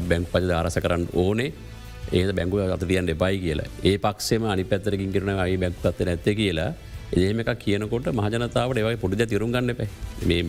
[0.09, 1.53] බැංක් පජ ආරස කරන්න ඕනේ.
[2.13, 3.69] ඒ බැංගුව අත තියන් එපයි කියලා.
[3.83, 6.73] ඒ පක්ෂම අනි පැත්තරකින් කරන අයි බැක්පත්ත නැත්ත කියලා
[7.13, 9.89] ඒම එක කියනකොට මහජනතාවට ඒවයි පොඩිද තිරුම් ගන්න පැ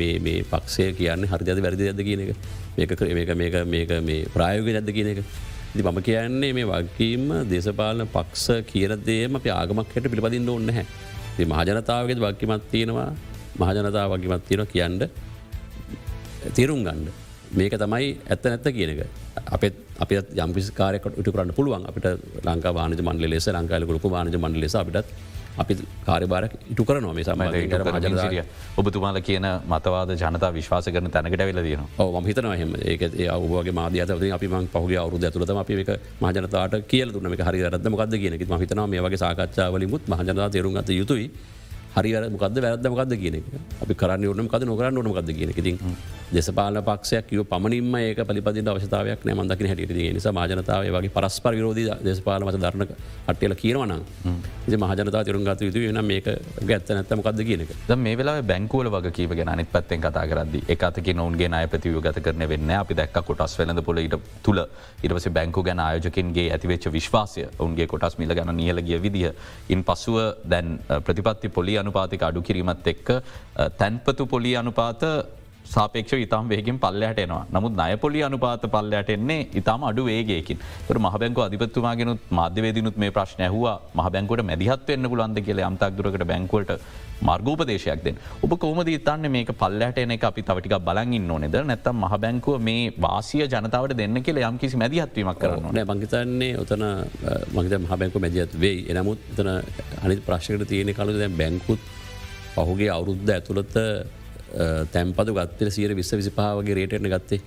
[0.01, 2.31] මේ පක්ෂය කියන්න හරිද වැරදි ඇද කියන එක.
[2.77, 5.19] මේක මේක මේක මේක මේ ප්‍රායෝග ඇද කියන එක.
[5.75, 10.85] ති මම කියන්නේ මේ වගකීම දේශපාලන පක්ෂ කියරදේම අප ආගමක් හට පිළිපදින්න ඔන්න හැ
[11.51, 13.09] මහජනතාවගෙත් වක්කිමත් තියෙනවා
[13.59, 15.03] මහජනතාව වගේමත් තියෙන කියන්ඩ
[16.55, 17.07] තේරුම් ගන්න.
[17.59, 19.01] මේක තමයි ඇත්ත නැත්ත කියන එක.
[19.55, 20.11] අපත් අප
[20.45, 21.85] යම්පිස් කාරකට ඉට කරන්න පුළුවන්.
[21.89, 22.07] අපිට
[22.47, 25.11] ලංකා වානජ මන්ඩ ලෙස ලංකාල ලොක වානජ මන්ඩ ලෙස අපිටත්
[25.57, 25.73] අපි
[26.05, 27.43] කාරබාරක් ඉටු කරනවා මේ සම
[28.05, 28.43] ජනසිරිය
[28.77, 31.83] ඔබතුමාල කියන මතවාද ජනතා විශ්වාස කරන තැනකට වෙල දන
[32.15, 35.91] ම හිතන හම ඒක ඔබගේ මාධ්‍යත අපි ම පහුගේ අවුද ඇතුළත අපි එක
[36.21, 37.29] මහජනතාට කියල දුන්න.
[37.29, 41.29] මේ හරි රත්ම කද කියන ම හිතන මේ වගේ සාකච්ඡාවලිමුත් මහජනතා තේරුම් ගත යුතුයි
[41.95, 43.38] හරි මොකද වැරදමකක්ද කියන
[43.81, 45.77] අපි කරන්න ඕනම කද නොකරන්න ඕනම කද කියන ඉතින්
[46.29, 51.81] දෙසපාල පක්ෂයක් යව පමණින්ම ඒක පලිපදි අවස්ථාවයක් නෑ මදකි හැට නිසා මාජනතාව වගේ පරස්පර විරෝධ
[52.03, 52.89] දෙසපාල මත ධරණ
[53.27, 53.93] අට්ටල කියරවන
[54.75, 56.27] මහජනතා තරුන් ගත යුතු වෙන මේක
[56.63, 61.08] ගැත්ත නැත්තම කද කියනක මේ වෙලා බැංකුවල වගේ කීව ගෙන අනිත් පත්තෙන් කතා කරද එකතක
[61.13, 64.63] නොන්ගේ අයපතිව ගත කරන වෙන්න අපි දැක් කොටස් වෙලඳ පොල ඉට තුළ
[65.03, 69.31] ඉරවස බැංකු ගැන ආයෝජකින්ගේ ඇතිවෙච්ච විශ්වාසය ඔුන්ගේ කොටස් මිල ගැන නියල ගිය විදිහ
[69.69, 73.09] ඉන් පසුව දැන් ප්‍රතිපත්ති පොලි අනුපාතික අඩු කිරීමත් එක්ක
[73.77, 75.03] තැන්පතු පොලි අනුපාත
[75.73, 77.45] සාපේක්ෂ ඉතාම් වේගෙන් පල්ලයට එනවා.
[77.54, 83.78] නමුත් නයපොලි අනුපාත පල්ලයට එන්නේ ඉතාම අඩු වේගේකින් තුර මහබැංකු අධිපත්තුමාගෙනුත් මාධ්‍යවේදනුත් මේ ප්‍රශ්න ඇහවා.
[83.99, 86.71] මහබැංකුවට මැදිහත් වෙන්න පුලන්ද කියල අම්තක්දුරකට බැංකුවට
[87.28, 91.56] මාර්ගෝපදේශයක් දෙෙන් ඔබ කෝමද ඉතන්න මේක පල්ලට එන එක අපි තවටික බලගින්න ඕනෙද?
[91.71, 96.84] නැත්තම් මහබැංකුව මේ වාසිය ජනතාවට දෙන්න කියල යම් කිසි මැදිහත්වීමක් කරන්න නෑ මංහිතන්නේ ඔතන
[97.56, 98.86] මගත මහබැංකු මැදිහත් වෙයි.
[98.91, 99.49] එනමුත් එතන
[100.04, 101.82] අනි ප්‍රශ්කට තියෙන කලු දැ බැංකුත්
[102.56, 103.75] පහුගේ අවුරුද්ධ ඇතුළත
[104.93, 107.41] තැන්පතු ගත්තල සියර විස්ස විසිපාවගේ රේටන ගත්තේ.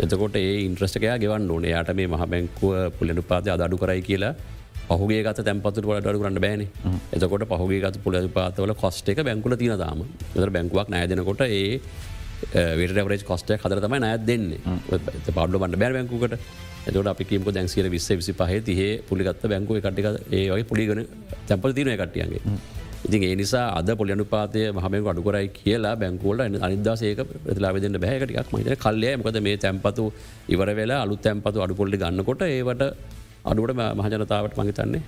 [0.00, 1.64] එතකොට ඒ ඉන්ට්‍රස්ටකයා ගෙවන් ඕන.
[1.74, 4.34] යාට මේ මහ බැංකුව පුලනු පාති අදඩු කරයි කියලා
[4.88, 6.62] පහුගේ ගත තැන්පතු ොට අඩු කරන්න බෑන.
[7.12, 10.02] එතකොට පහුගේ ගත පුල පාතවල කොස්ට එක බැංකුල තින දාම
[10.36, 11.80] එතර බැංකුවක් නෑදනකොට ඒ
[12.80, 14.60] වේටරේ කොස්ටය හදර තමයි නෑත් දෙන්නේ.
[15.28, 16.36] පඩු බන්න බැර බැංකුකට
[16.86, 20.06] එතට අපිකීමක දැන්සිර විස්ස විසි පහ තිහේ පුලිගත්ත බැංකුව කටික
[20.38, 21.04] ඒ වගේ පුලිගන
[21.48, 22.42] තැපල තිනය කටියගේ
[23.06, 29.08] ඉතින් ඒ නිසා අද පොලියනු පාතය මහමක අඩුකරයි කියලා බැංකෝලට අනිදසේක ප්‍රතිලාවෙදන්න බැහකටක් මහිත කල්ලය
[29.16, 30.04] මකද මේ තැන්පතු
[30.48, 32.84] ඉවර වෙලා අලු තැන්පතු අඩුපොල්ලි ගන්නකොට ඒවට
[33.44, 35.02] අඩුවට මහජනතාවට මහිතන්නේ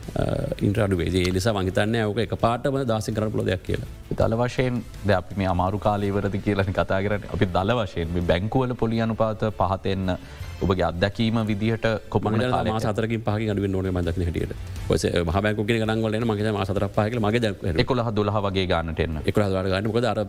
[0.60, 1.24] ඉන්ට අඩුවේ.
[1.32, 3.90] නිසා මහිතන්න ඕක එක පාටම දාසි කර පුල දෙයක් කියලා.
[4.12, 7.28] දල වශයෙන් ද අපි මේ අමාරු කාලීවරද කියලන කතා කරන්න.
[7.34, 10.16] අපි දල වශයෙන් බැංකුවල පොලි අනුපාත පහතෙන්න්න
[10.62, 12.42] ඔබගේ අදැකීම විදිහට කොපමන
[12.80, 14.52] සතරකින් පහකි අඩුව නොන මදක් හටියට.
[14.88, 19.90] ඔස මහබැකුගේ ගනන්වලන මගේ සතර පහක මගේ එකොළහ දුලහ වගේ ගන්නටෙන්න එක ගන්න.
[19.94, 20.20] ොද අර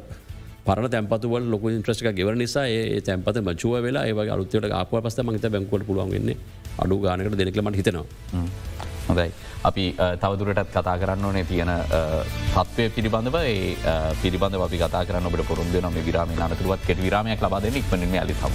[0.66, 5.46] පරන තැපතුවල ලොක ඉන්ට්‍රස්ක ගෙවර නිසා ඒ තැන්පත මචුව වෙලා ඒ අලුත්තයට ආපුව පස්ස මහිත
[5.48, 6.32] බැංකුවට පුළුවන්ගන්න
[6.84, 8.06] අඩු ගානකට දෙනෙකලමට හිතනවා.
[9.08, 9.30] හොඳයි.
[9.70, 9.84] අපි
[10.22, 11.72] තවදුරටත් කතා කරන්න ඕනේ තියෙන
[12.56, 17.72] තත්වය පිළිබඳව ඒ පිළිබඳ අපි කතා කරන්න ඔබට පොරුන්ද නොම විරාම නතුරුවත් කෙට විරාමයක් ලබාද
[17.82, 18.54] ඉක්මනින් ඇලි සම.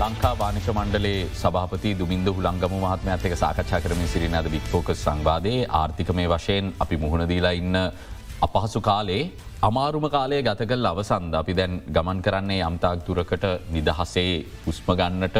[0.00, 6.10] ලංකා වානිශ මණ්ඩලේ සභාපති දුමින්ද හුළංගම මහත්ම ඇතක සාකච්ඡා කරමින් සිරින අද වික්‍පෝක සංවාදයේ ආර්ථික
[6.18, 7.76] මේ වශයෙන් අපි මුහුණදීලා ඉන්න
[8.46, 9.22] අපහසු කාලේ
[9.62, 15.36] අමාරුම කාලය ගතකල් අවසන්ද අපි දැන් ගමන් කරන්නේ යම්තාක් දුරකට නිදහසේ උස්මගන්නට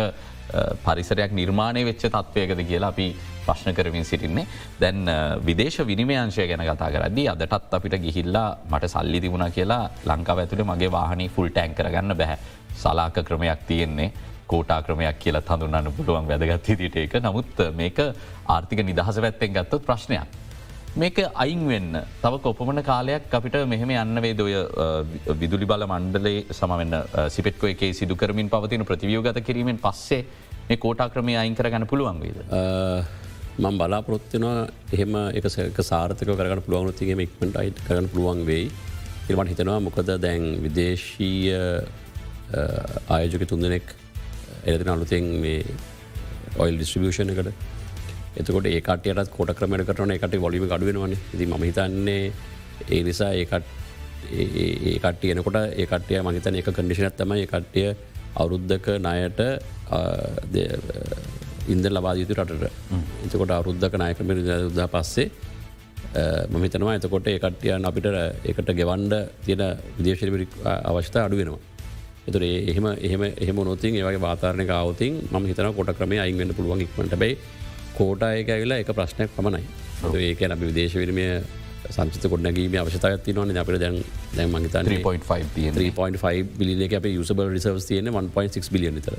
[0.85, 3.07] පරිසරයක් නිර්මාණය වෙච්ච තත්වයකද කියලා අපි
[3.47, 4.47] ප්‍රශ්න කරමින් සිටින්නේ.
[4.79, 5.09] දැන්
[5.43, 10.91] විදේශ විනිමයංශය ගැන කතා කරදදි අදටත් අපිට ගිහිල්ලා මට සල්ලි තිබුණ කියලා ලංකාව ඇතුළ මගේ
[10.91, 12.39] වාහනී ෆුල් ටැන් කරගන්න බැහැ
[12.77, 14.13] සලාක ක්‍රමයක් තියෙන්නේ
[14.47, 18.05] කෝටා ක්‍රමයක් කියලා හඳුන්නන්න පුළුවන් වැදගත් හිට ඒක නමුත් මේක
[18.49, 20.29] ආර්ථික නිදහස පැත්තෙන් ගත්තොත් ප්‍රශ්නයක්.
[20.97, 24.47] මේක අයින් වෙන්න තව කොපමන කාලයක් අපිට මෙහෙම යන්න වේදය
[25.43, 26.95] විදුලි බල මණ්ඩලේ සමන්න
[27.31, 30.25] සිපෙට්කො එකේ සිදු කරමින් පවතින ප්‍රතිවියෝගත කිරීමෙන් පස්සේ
[30.69, 32.39] මේ කෝටා ක්‍රමය අයින් කරගන්න පුළුවන් වේද.
[33.63, 35.47] මං බලාපොරොත්තිනවා එහෙම එක
[35.91, 38.67] සාර්ථක කරගන්න පුළුවන් තිගේම ඉක්මට අයිට කරන්න පුළුවන් වෙයි.
[39.31, 41.55] ඉරමට හිතනවා මොකද දැන් විදේශීය
[43.15, 43.95] ආයෝජක තුන්දනෙක්
[44.67, 45.63] එරතින අලුතෙන් මේ
[46.59, 47.79] ඔයිල් ඩිස්ට්‍රිියෂණ එකට
[48.37, 52.33] එතකොට ඒකටයටත් කොට ක්‍රමට කරන එකට වොලිම ගඩුවෙනවන ති ම හිතන්නේ
[52.89, 57.95] ඒ නිසා ඒකට එනකොට ඒකටය මහිතන එක කඩිෂනත් තම ඒකට්ටිය
[58.35, 59.41] අවුරුද්ධක නයට
[61.69, 62.71] ඉන්ද ලබාදීතු රටට.
[63.25, 64.31] එතකොට අවරුද්ධක නායකම
[64.77, 65.31] දා පස්සේ
[66.55, 69.15] මහිතනවා එතකොට ඒකට්ටියන් අපිට ඒකට ගෙවන්ඩ
[69.45, 69.65] තියෙන
[69.99, 71.61] විදේශරි අවශ්‍යතා අඩු වෙනවා.
[72.29, 77.17] එතුර එහෙම එහෙම එහෙම නොතින් ඒවගේ වාතාරණය අවතින් ම හිතන කොට ක්‍රම අයින්ගන්න පුළුවන් ඉක්මට
[77.17, 77.37] බයි
[77.97, 79.65] කෝටායක ඇවිලා එක ප්‍රශ්නයක් පමණයි.
[80.23, 81.27] ඒක අපි විදේශ විරමය
[81.89, 83.97] සංචිත කොඩනැගීම අවශ්‍යතාවත් තිනවන අපට දැන්
[84.37, 89.17] දැන් මහිතන් 3.5 තියෙන 3.5 බිලියක අප යුසබල් රිසර්ස් තියන 1.6 බිලියන තර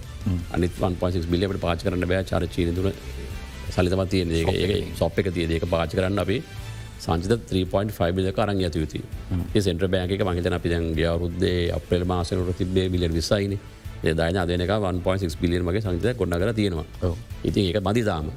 [0.51, 2.23] අනිත් 1.6 බිලියට පාච කරන්න බෑ.
[2.23, 2.91] චර චීනතුන
[3.69, 6.41] සලිතම තියෙන ඒ සොප් එක තිය ඒක පාච කරන්න අපේ
[6.99, 9.03] සංචිත 3.5 බිල කරන් ඇති යුතු
[9.55, 13.57] ඒ සෙන්ට්‍ර බෑක මහිතන අපි දැන් ගවරුද්දේ අප්‍රේල් මාසනට තිබේ බිලියන් විසයින
[14.11, 18.31] දාන අදනක 1.6 බිලියන් මගේ සංචිත කොඩ කර තියෙනවා ඉතින් ඒක මදිතාම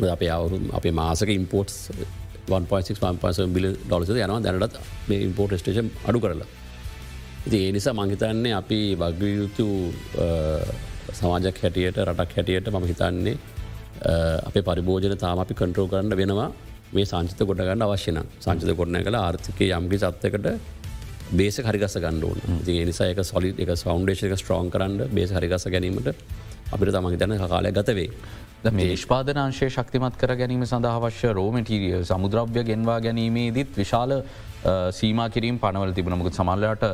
[0.00, 0.30] අපේ
[0.72, 1.76] අපේ මාසක ඉම්පෝට්ස්
[2.50, 6.48] 1.6 බිල ඩොලස යනවා දැනටත් මේ ඉම්පෝර්ට ස්ටේෂන් අඩු කරලා.
[7.46, 9.66] ඉති ඒ නිසා මංහිතන්නේ අපි වගයුතු
[11.12, 13.36] සමාජක් හැටියට රටක් හැටියට මම හිතන්නේ
[14.48, 16.50] අපේ පරිභෝජන තාම අපි කන්ට්‍රෝ කරන්න වෙනවා
[16.92, 20.48] මේ සංචිත ගොඩගන්න අවශ්‍යන සංචිත ගොඩන කළ ආර්ථිකය යම්ගි සත්තකට
[21.32, 26.08] බේස හරිගස ගණ්ඩුවන් ති නිසා එක සොලි එක සෞන්ඩේෂක ස්ට්‍රෝන් කරන්න බේස හරිගස ගැනීමට
[26.72, 28.08] අපිට තමන් තන කාලය ගතවේ.
[28.70, 34.22] මේ නිෂ්පාදනාංශය ශක්තිමත් කර ගැනීම සඳහා අවශ්‍ය රෝමටිරිය සමුද්‍රව්‍ය ගෙන්වා ගැනීමේදීත් විශාල
[34.98, 36.84] සීම කිරීම පනවල තිබුණමුකුත් සමල්ලට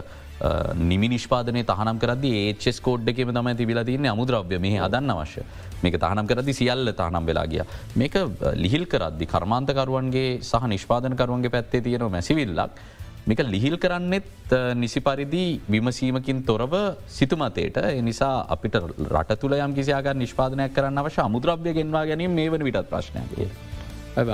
[0.90, 4.58] නිමි නිෂ්පාදනය තහනම් කරද ඒචෙස් කෝඩ් එකම තම තිබිල තින්නේ අමුද්‍රව්‍ය.
[4.58, 5.42] මේ හදන්න අවශ්‍ය.
[5.82, 7.62] මේක තහනම් කරදි සියල්ල තහනම් වෙලා ගිය.
[7.96, 8.16] මේක
[8.64, 12.80] ලිහිල් කරද්දි කර්මාන්තකරුවන්ගේ සහ නිෂ්පාදනකරුවන්ගේ පැත්තේ තියෙනවා මැසිවිල්ලක්
[13.28, 16.74] මේක ලිහිල් කරන්නෙත් නිසි පරිදි විමසීමකින් තොරව
[17.16, 18.76] සිතුමතයට එනිසා අපිට
[19.14, 23.48] රට තුළ යම් කිසියාග නිෂ්පාදනයක් කරන්න අවශ්‍ය අමුද්‍රව්‍ය ගෙන්වා ගැනීම මේ වන විටත් ප්‍රශ්නයගේ.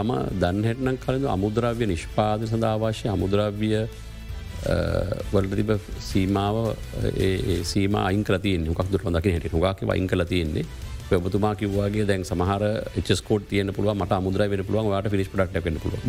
[0.03, 3.73] ම දන්නහෙටනම් කලඳ අමුද්‍රව්‍ය නිෂ්පාද සඳ අවශ්‍ය අමුද්‍රව්‍ය
[5.35, 5.73] වලට තිබ
[6.11, 6.57] සීමාව
[7.73, 9.53] සීම අයින්කලතියෙන් හොක් දුර දකි හැට.
[9.57, 10.67] හොගක වයින් කල තියෙන්නේ.
[11.13, 12.63] ඔබතුමා කිව්වාගේ දැන් සමහර
[13.03, 16.03] චස්කෝට තියන පුළුව මට මුදර වෙන පුළුවන් වාට පිරිස් පඩක්ට වෙන පුළුව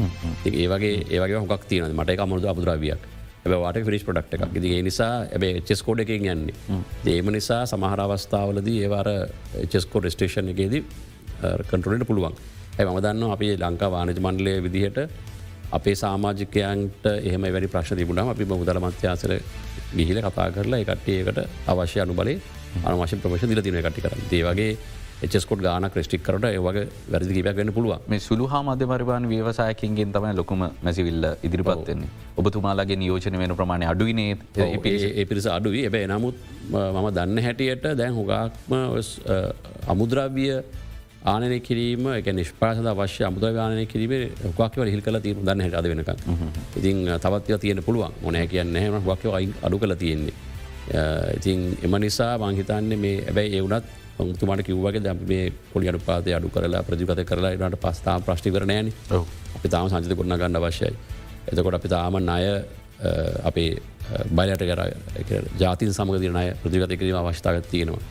[0.45, 3.01] ඒවගේ ඒවගේ හොක් තියන මට අමුද අමුද්‍රවියක්.
[3.45, 4.53] වාට ෆිරිස් පඩක්ට එකක්.
[4.55, 6.55] ගේ නිසා ඇබේ චෙස්කෝඩ එකෙන් යන්නේ.
[7.07, 9.09] ඒම නිසා සමහර අවස්ථාවලදී ඒවාර
[9.71, 10.81] චෙස්කෝඩ ස්ටේෂන් එකේදී
[11.67, 12.33] කටරට පුළුවන්.
[12.79, 14.99] ඇ ම දන්න අපේ ලංකා වානජ මණ්ඩලය විදිහට
[15.71, 19.31] අපේ සාමාජිකයන්ට එහෙම වැඩි ප්‍රශ්න තිබුණම අපි මුදල මත්‍යයාසර
[19.97, 22.39] ගිහිල කතා කරලා එකට්ටියකට අවශ්‍ය අනු බලේ
[22.83, 24.69] අනවශ්‍ය ප්‍රමශ දිල තින කටි කර ඒවගේ
[25.25, 30.11] එචස්කොට් ගාන ක්‍රස්ටික් කරට ඒවගේ වැරදි කිපයක් ගන්න පුළුව මේ සුළු හා මධ්‍ය පරිවාන ව්‍යවසායකින්ගෙන්
[30.15, 35.47] තමයි ලොකුම මැසිවිල්ල ඉදිරිපත්වෙන්නේ ඔබතුමාලාගේ නියෝජන වෙන ප්‍රමාණය අඩුවනේ ඒ පිරිස.
[35.57, 36.35] අඩුවී එබැ නමුත්
[36.71, 38.73] මම දන්න හැටියට දැන් හොගක්ම
[39.93, 40.47] අමුද්‍රව්‍ය
[41.25, 44.11] ආනය කිරීම එක නිෂ්පාස අවශ්‍ය අමුද ගානය කිරීම
[44.59, 46.11] හොක්ව හිල් කල තීර දන්න හට වෙනක
[46.79, 48.11] ඉතින් තවත් තියන පුළුවන්.
[48.25, 48.75] මොනෑ කියන්න
[49.07, 50.35] හොක්ව අයි අඩු කළ තියෙන්නේ
[51.35, 53.85] ඉතින් එම නිසා මංහිතන්නේ මේ ඇබැයි එවුනත්
[54.39, 58.93] තුමට කිව්වගේ දැ මේ පොලි අඩු පාතය අඩු කරලා ප්‍රජිපත කරලා නට පස්ථා ප්‍රශ්ටි කරනෑන
[59.57, 60.93] අපි තාම සංචිත කරන්න ගන්න අවශ්‍යයි.
[61.51, 62.45] එතකොට අපි තාම අය
[63.43, 63.71] අපේ
[64.37, 64.63] බයිලට
[65.27, 68.01] කර ජාතින් සමගදිනය ප්‍රතිගත කිරීම අවශ්තාගත් තියෙනවා.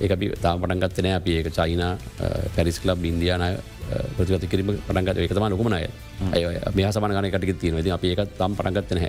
[0.00, 1.82] ඒක අපි තාම පටන්ගත්තනය අපි ඒක චයින
[2.56, 3.50] පැරිස් ලබ් ඉන්දයානය
[4.16, 5.82] ප්‍රතිගත කිරීම පටන්ගත එකතම නොකමනය
[6.76, 9.06] මේ සමන ගන කටක තියෙන ති අප ඒක තම් පටන්ගත්තනහ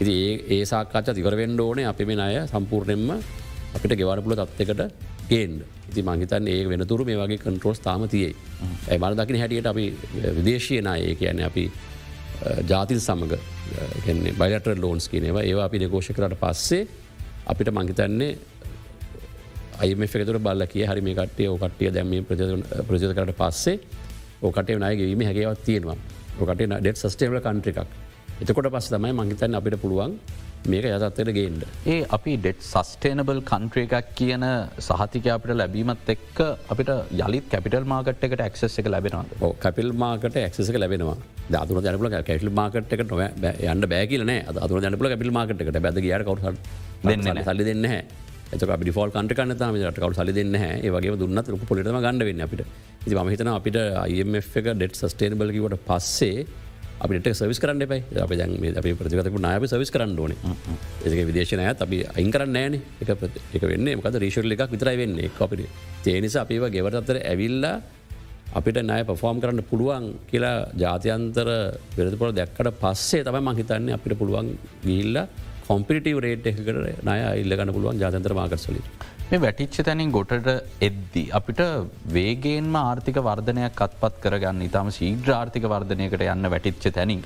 [0.00, 3.10] ඉති ඒ ඒ සාකාච්ච තිවරවෙන්ඩ ඕනේ අපි මේ අය සම්පූර්ණයෙන්ම
[3.74, 4.82] අපිට ගෙවරපුල තත්වකට
[5.28, 5.52] ගේන්
[5.90, 8.32] ඉති මංහිතන් ඒ වෙනතුරු මේ වගේ කන්ට්‍රෝස් තාම තියේ
[8.88, 9.86] ඇ මර දකින හැටියට අපි
[10.38, 11.64] විදේශයනය ඒ කියන්නේ අපි
[12.66, 13.34] ජාතිල් සමඟ
[14.38, 16.82] බයිලට ලෝන්ස් කියනවා ඒවා අපි නිකෝෂ කරට පස්සේ
[17.46, 18.32] අපිට මංහිතන්නේ
[19.78, 22.12] අයම ෙතුර බල්ල කිය හරි මේ කටේ ඕකටිය දැම
[22.86, 23.76] ප්‍රජත කරට පස්සේ
[24.42, 25.96] ඕකට නයගවීම හැකවත් තියෙනවා.
[26.40, 28.09] ඕකට ඩෙට සස්ටේවල කන්ට්‍රිකක්
[28.42, 30.12] එතකොට පස් තමයි මංහිතන් අපිට පුළුවන්
[30.72, 31.64] මේක යතත්වයට ගේන්ඩ.
[31.92, 34.44] ඒ අපි ඩෙට් සස්ටේනබල් කන්ට්‍රේ එකක් කියන
[34.86, 36.38] සහතික අපිට ලැබීමත් එක්ක
[36.72, 36.90] අපිට
[37.24, 41.16] යලිත් කැපිටල් මාකට් එකට ක්සස් එක ලැබෙනවා කැපිල් මාකට ක්සක ලැබෙනවා.
[41.62, 43.20] අතුර ජනපල කැටල් මාකට් එක නොව
[43.72, 44.32] යන්න බෑකිලන
[44.64, 45.80] අතුර ජනපල කැපිල් මාකට් එකට.
[45.86, 46.54] බැද යාර කවු
[47.10, 52.00] දෙන්න සල්ලි දෙන්න එත ඩිෆෝල් කට කන්න තම ටකවු සලි දෙන්න ඒවගේ දුන්නත් ලොක පොලිටම
[52.06, 52.64] ගන්න වෙන්න අපිට.
[53.04, 56.48] ඉති මහිතන අපිට අයම එක ඩෙට් සස්ටේනබලකිවට පස්සේ
[57.04, 60.34] අපිට සවිස් කරන්න පයි අප දැන් අප ප්‍රතිගතක නාය සවිස් කරන්න ඕන.
[61.04, 62.74] ඒක විදේශනය අපි අයින් කරන්න ෑන.
[63.02, 63.08] එක
[63.56, 65.30] එක වෙන්න මකද රීශල් එකක් විතරයි වෙන්නේ.
[65.46, 65.64] අපිට
[66.04, 67.76] තේනිසා අපිව ගෙවරත්තර ඇවිල්ලා
[68.58, 71.48] අපිට නය පෆෝර්ම් කරන්න පුළුවන් කියලා ජාතියන්තර
[71.96, 74.50] පෙරතිපොල දැක්කට පස්සේ තම මහිතන්නේ අපිට පුළුවන්
[74.88, 75.22] ගිල්ල
[75.68, 76.68] කොම්පිටිව රේට් එකට
[77.08, 78.84] නය ඉල්ලගන්න පුළුවන් ජාතන්තර මාකර්සලින්.
[79.30, 80.48] මේ වැටිච්ච තැනින් ගොටට
[80.86, 81.22] එද්දි.
[81.38, 81.60] අපිට
[82.14, 87.20] වේගේන්ම ආර්ථික වර්ධනයක් අත්පත් කරගන්න ඉතාම ශීග්‍ර ආර්ථික වර්ධනයකට යන්න වැටිච්ච තැනින්.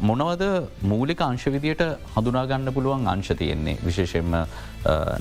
[0.00, 0.44] මොනවද
[0.90, 1.82] මූලික අංශවිදියට
[2.14, 4.36] හඳුනාගන්න පුළුවන් අංශ තියෙන්නේ විශේෂෙන්ම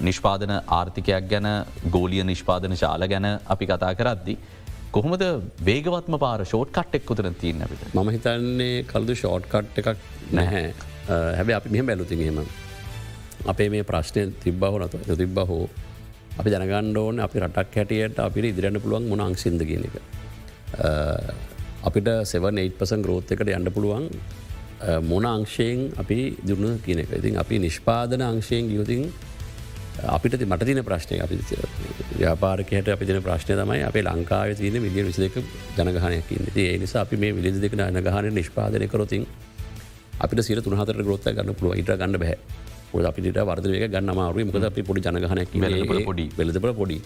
[0.07, 1.49] නිෂ්පාදන ආර්ථිකයක් ගැන
[1.95, 4.37] ගෝලිය නිෂ්පාදන ශාල ගැන අපි කතා කරද්දි.
[4.91, 5.25] කොහොමද
[5.69, 10.63] වේගවත්ම පාර ෂෝට් කට්ටෙක් උතර තියන්න අපිට ම හිතන්නේ කල්දු ෂෝට් කට් එකක් නැහැ
[11.33, 12.39] හැබැ අපි මෙහම බැලුතිගේම
[13.45, 15.61] අපේ මේ ප්‍රශ්නය තිබ්බහෝ නත තිබ්බ හෝ
[16.39, 19.95] අපි දැනගන්න ඕන අපි රටක් හැටියට අපිට ඉදිරන්න පුළුවන් මොන අංසිද කියන එක.
[21.83, 24.09] අපිට 7පසන් ග්‍රෝත් එකට යන්න පුළුවන්
[25.03, 27.17] මොන අංශයෙන් අපි දුන්න කියන එක.
[27.19, 29.09] ඉතින් අපි නිෂ්පාදන අංශයෙන් ගියෝතින්
[30.07, 31.39] අපිට මට තින ප්‍රශ්නය අපි
[32.19, 35.41] ව්‍යාපාරකයට අපි තින ප්‍රශ්නය තමයි අපේ ලංකාව තියන විදිිය විසිදක
[35.77, 39.25] ජනගහනයකින් ඒ නිසා අපි මේ විලි දෙක නගහන නිෂ්පාදනය කරොතින්
[40.19, 42.37] අපිට සිර තුනහතර ගොත්ත ගන්න පුළුව ඉට ගන්න බැහ
[42.97, 46.25] ොද අපිට වර්දක ගන්න මාරුව මකද අපි පොඩි ජනගහනයක් පොඩි.
[46.39, 46.99] වෙලදපල පොඩි.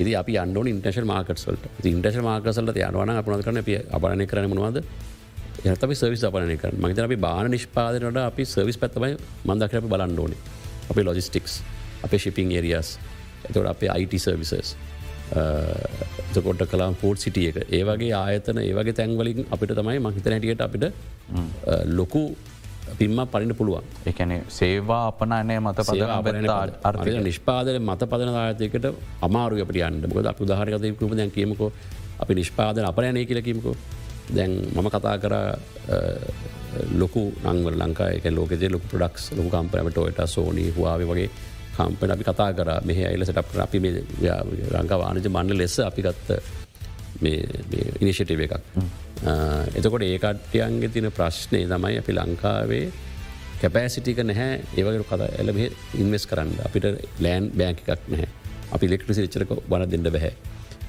[0.00, 4.78] ඉදි අපි අන්ඩෝන ඉන්ටේශල් මාකටසල්ට ඉන්ටේශල් මාකසල්ට යනවන අපනත් කරන අප අබරණය කරන මොවාද
[5.64, 9.16] යතම සවිස් අපනය කර මහිතන අපි බාන නිෂ්පාදනට අපි සවිස් පැත්තමයි
[9.48, 10.34] මන්දකර අපි බලන්ඩෝන
[10.90, 11.60] අපි ලොජිස්ටික්ස්
[12.06, 12.96] අපේ ශිපිං ඒරියස්
[13.48, 14.74] එතවට අපේ අයිට සර්විසස්
[16.46, 17.58] කොට කලාම් පෝට් සිටිය එක.
[17.70, 20.84] ඒවගේ ආයතන ඒවගේ තැන්වලින් අපිට තමයි මහිත හැටියට අපිට
[21.98, 22.24] ලොකු
[22.98, 23.84] පිම්ම පරින්න පුළුවන්.
[24.10, 25.78] එකන සේවා අපනයනය මත
[26.88, 28.86] අර්ථ නිෂ්පාදන මත පදන ආයතයකට
[29.26, 30.00] අමාරු අපට යන්න.
[30.14, 31.70] බොද අප උදාහරකතයකුම දැන් කියමකෝ
[32.22, 33.74] අපි නිෂ්පාදන අපරයනය කියලකීමකෝ
[34.36, 35.34] දැන් මම කතා කර
[37.00, 41.30] ලොකු නංවල ලංකායක ලෝකෙ ලොක ප්‍රඩක්ස් ලොකු කම්පනමට ඔයට සෝනී හවාාව වගේ
[41.76, 42.68] කම්පන අපි කතා කර.
[42.88, 43.78] මෙහ අයිල සටප් අපි
[44.74, 46.30] රංකා වානජ මණ්ඩ ලෙස අපි ගත්ත
[47.20, 48.54] ඉනිශටව එකක්.
[49.76, 52.84] එතකොට ඒකට්‍යයන්ගේ තින ප්‍රශ්නය තමයි අපි ලංකාවේ
[53.60, 54.60] කැපෑසිටික නැහැ.
[54.76, 56.56] ඒවගේ කතා එලබේ ඉන්වස් කරන්න.
[56.66, 56.88] අපිට
[57.20, 58.28] ලෑන් බෑංක එකක් නැහැ.
[58.72, 60.32] අපි ලෙක්ට්‍රසි ච්චරක බන දෙන්න බැහැ.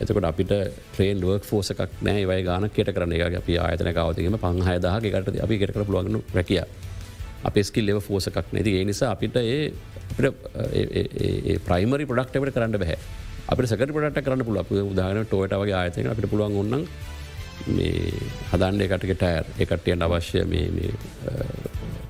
[0.01, 0.53] එතකොට අපිට
[0.93, 5.59] ට්‍රේන් ුවක් ෆෝසක් නෑ වයි ගාන කට කරන එක අපි ආයතන කවතීම පංහයදහ එකට අපි
[5.59, 6.63] කට කර පුළුවන්ගු රැකිය.
[7.43, 9.62] අප ස්කිල් ලෙව ෆෝසකක් නැති ඒ නිසා අපිට ඒ
[11.67, 12.97] ප්‍රයිමරි පොඩක්ටවට කරන්න බැහැ
[13.47, 16.88] අපි සකට පොට කරන්න පුල උදාහන ටෝට වගේ ආයතන අපිට පුළුවන් ඔන්න
[17.67, 18.12] මේ
[18.51, 20.43] හදන්ඩ එකටක ටෑර් එකට්ටියන් අවශ්‍ය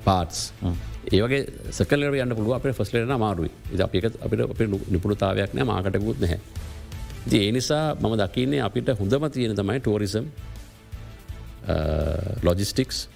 [0.04, 0.40] පාටස්
[1.12, 6.40] ඒවගේ සකල යන්න පුළුව අප ෆස්ලේන මාරුයි අප අපිට අප නිපුණතාවයක් නෑ මාකටකුත් නැහැ.
[7.32, 10.30] ඒ නිසා මම දකින්නේ අපිට හොඳම තියෙන තමයි ටෝරිසම්
[12.42, 13.08] ලොජිස්ටික්ස්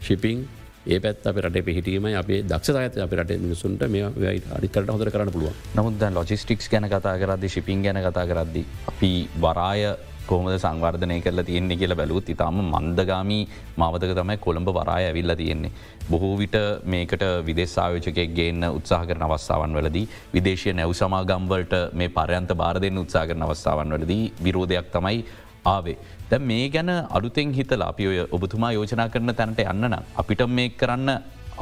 [0.00, 0.48] ශිපිං
[0.84, 4.06] ඒ පැත් අප රට පිහිටීම අපේ දක්ෂ අප රට මිනිසුන්ට මේ
[4.52, 9.84] අඩිකට හොඳර කරන්න පුළුව නමුද ලොජිස්ටික්ස් ගැන කතා කරදදි ශිපින් ගැන කතා කරද්දි අපි වරාය
[10.24, 13.42] කොහමද සංවර්ධනය කරලා තියෙන්නේ කියලා බැලූත් ඉතාම මන්දගාමී
[13.76, 15.72] මවතක තමයි කොළඹ වරාය ඇවිල්ල තියෙන්නේ.
[16.10, 22.76] බොහෝ විට මේකට විදේශායෝචකෙක් ගේන්න උත්සාහ කරන අවස්ථාවන් වලදී විදේශය නැව් සමාගම්වලට මේ පරයන්ත බාර
[22.80, 25.24] දෙන්න උත්සා කරන අවස්ථාවන් වලදී විරෝධයක් තමයි
[25.64, 25.96] ආවේ.
[26.30, 31.10] දැ මේ ගැන අලුතෙන් හිතලා අපි ඔය ඔබතුමා යෝජනා කරන තැනට යන්නන අපිට මේ කරන්න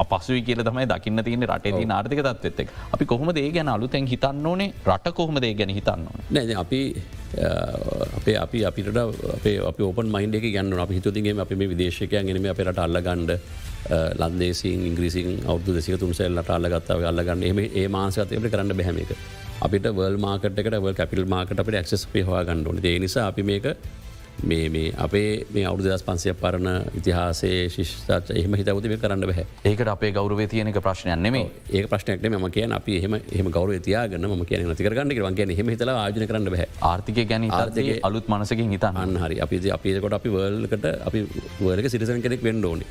[0.03, 4.73] අපසුයි කියල තමයි දකින්න තියන රටේ ආර්ථක තත්වෙත්තෙක් අපි කොහොම දේ ගැන අලුතැන් හිතන්න ඕනේ?
[4.85, 6.81] රට කොහොම දේ ගැන හිතන්න නෑ අපි
[8.17, 8.97] අපේ අපි අපිට
[9.37, 13.37] අපේ අප ඕපන් මයින්ඩ එක ගන්න අප හිතුතිගේ අප මේ විදේශකයන් ගෙනම අපට අල්ලගණ්ඩ
[14.21, 17.43] ලන්දේසින් ඉංග්‍රීසින් අවුදු දෙසික තුන්සෙල්ලට අල්ලගත්තාව අල්ලගන්න.
[17.75, 19.13] ඒ මාසතයට කරන්න බැහමක
[19.61, 23.67] අපිට වල් මාකට වල් කැපිල් මාකට අපට ක්සස් පහවා ගන්නඩන ඒ නිසා අපි මේක
[24.43, 26.69] මේ මේ අපේ මේ අවුදු දස් පන්සිය පරණ
[26.99, 32.25] ඉතිහාසේ ශිෂ්ත එහම හිතවද මේ කරන්න බැහ ඒකට අපේ ගෞරව තියනක ප්‍රශ්නයන් නෙමේ ඒ ප්‍රශ්නයක්
[32.31, 36.51] ම කියන අපි එහම එහම ගෞරව තියාගන්න ම කියන නතිකරගන්න වගේ හෙම හිතල ආජන කරන්න
[36.55, 39.39] බැහ ආර්ථික ගැන ආර්ථක අලුත් මනසකින් හිතා අන්න හරි.
[39.39, 41.25] අපි අපිකොට අපි වල්කට අපි
[41.61, 42.89] වලක සිරිසන කෙනෙක් වෙන්න ඕනේ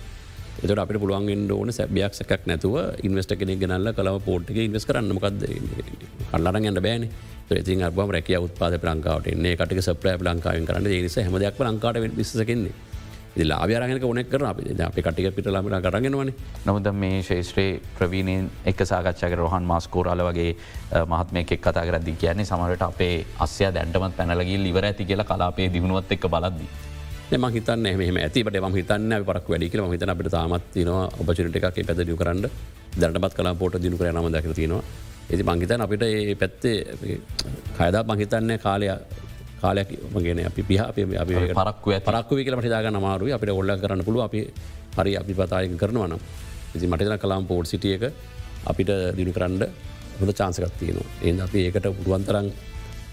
[0.63, 5.13] එතට අපට පුළුවන් ඕන සැබයක් සැකක් නැතුව ඉන්වස්ට කෙනෙක් ගනල්ල කලාව පෝට්ක ඉන්වස් කරන්න.
[5.17, 5.45] මොකක්ද
[6.33, 7.09] කල්ලරන් ගන්න බෑන.
[7.49, 9.57] ති අබම රැක උත්පාද ලංකාවට එන්නේ.
[9.57, 10.89] කටක සප්‍රය ලංකාවෙන් කරන්න.
[11.03, 12.91] නිස හමදයක් ලංකාට විසසකෙන්නේ
[13.39, 14.59] ලාබයාරගක ඕනෙක් කර අප.
[14.81, 16.33] අපි කටික පිට ලාමට කරගෙනවන
[16.67, 20.57] නොමුද මේ ශේෂත්‍රේ ප්‍රවීණයෙන් එක් සාකච්ඡක රොහන් මාස්කෝරල වගේ
[21.07, 26.29] මහත්මයකෙක් කතා කරදදි කියන්නේ සමට අපේ අස්ය දැන්ටමත් පැනලගේ ලිවර ඇති කියලා කලාපේ දියුණුවත් එක්
[26.29, 26.90] බලද්දී.
[27.39, 31.87] ම හිතන්න එම ඇතිට ම හිතන්න පරක් වැඩිකල ම හිතන අපට තාමත් න ඔපචනට එකක්
[31.87, 32.51] පැද දිය කරන්න.
[32.99, 34.83] දැනටමත් කලා පෝට දිනු කර නම දක තියෙනවා.
[35.31, 36.77] ඇති මංහිතන් අපිට ඒ පැත්තේ
[37.79, 38.89] කයදා මංහිතන්නේ කාලය
[39.63, 44.41] කාලයක් මගෙන අපි පිහ අප පරක්ව පරක්ව කියලට දාග නමාරුව අපිට ඔල්ල කරන්න පුළුව අපි
[44.97, 46.19] හරි අපි පතායක කරනවනම්
[46.75, 48.05] ඉති මටතන කලාම් පෝට් සිටිය එක
[48.67, 49.63] අපිට දිනු කරන්න
[50.21, 51.09] හොඳ චාන්සකත් තියෙනවා.
[51.23, 52.47] ඒ අපි ඒකට පුරුවන්තරන්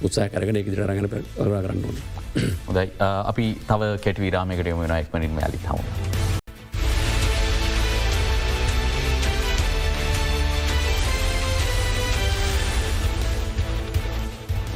[0.01, 1.97] උත්සාහ කරගෙන එක දිරගන කරන්න ඕන.
[2.67, 6.17] හොදයි අපි තව කෙට විරාමකට යොමෙන එක්මනින් ඇලි හම.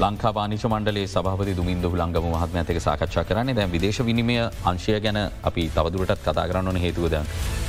[0.01, 5.19] ලංකා වානිච මණ්ඩලේ සභපති දුමින්ද ලංගම මහත්ම ඇතක සාකච්ඡා කරන්නේ දැන් විදේශ විනිමය අංශය ගැන
[5.43, 7.15] අපි තවදුරටත් කතා කරන්න හේතුවද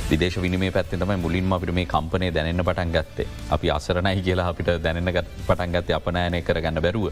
[0.09, 5.13] විදේශ විනිමේ පැත්තෙතම මුලින්ම අපිට මේ කම්පනය දැනන්න පටන් ගත්තේ අපි අසරණයි කියලා අපිට දැනන්න
[5.47, 7.05] පටන් ගත්තේ අපනෑනය කරගන්න බැරුව.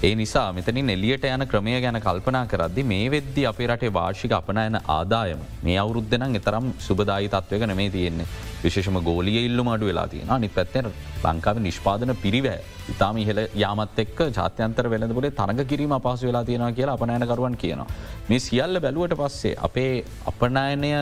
[0.00, 4.76] ඒ නිසා මෙතනින් එලියට යන ක්‍රමය ගැන කල්පනා කරද්දි මේ වෙද්දි අපේ රටේ වාර්ෂික අපනයන
[4.96, 8.26] ආදායම මේ අවුරුද්ධනම් එතරම් සුබදායි තත්වක නෙමේ තියෙන්නේ
[8.62, 10.88] විශේෂම ගෝලිය ඉල්ලු අඩු වෙලා තියෙන නි පැත්තෙන
[11.24, 12.62] ලංකාව නිෂ්පාදන පිරිවෑ
[12.94, 17.90] ඉතාම ඉහල යාමත් එක් ජාත්‍යන්තර වෙළඳපුලේ තරග කිරීම පහසු වෙලා තියෙන කියලා අපනෑනකරුවන් කියනවා.
[18.30, 19.92] මේ සියල්ල බැලුවට පස්සේ අපේ
[20.26, 20.94] අපනයනය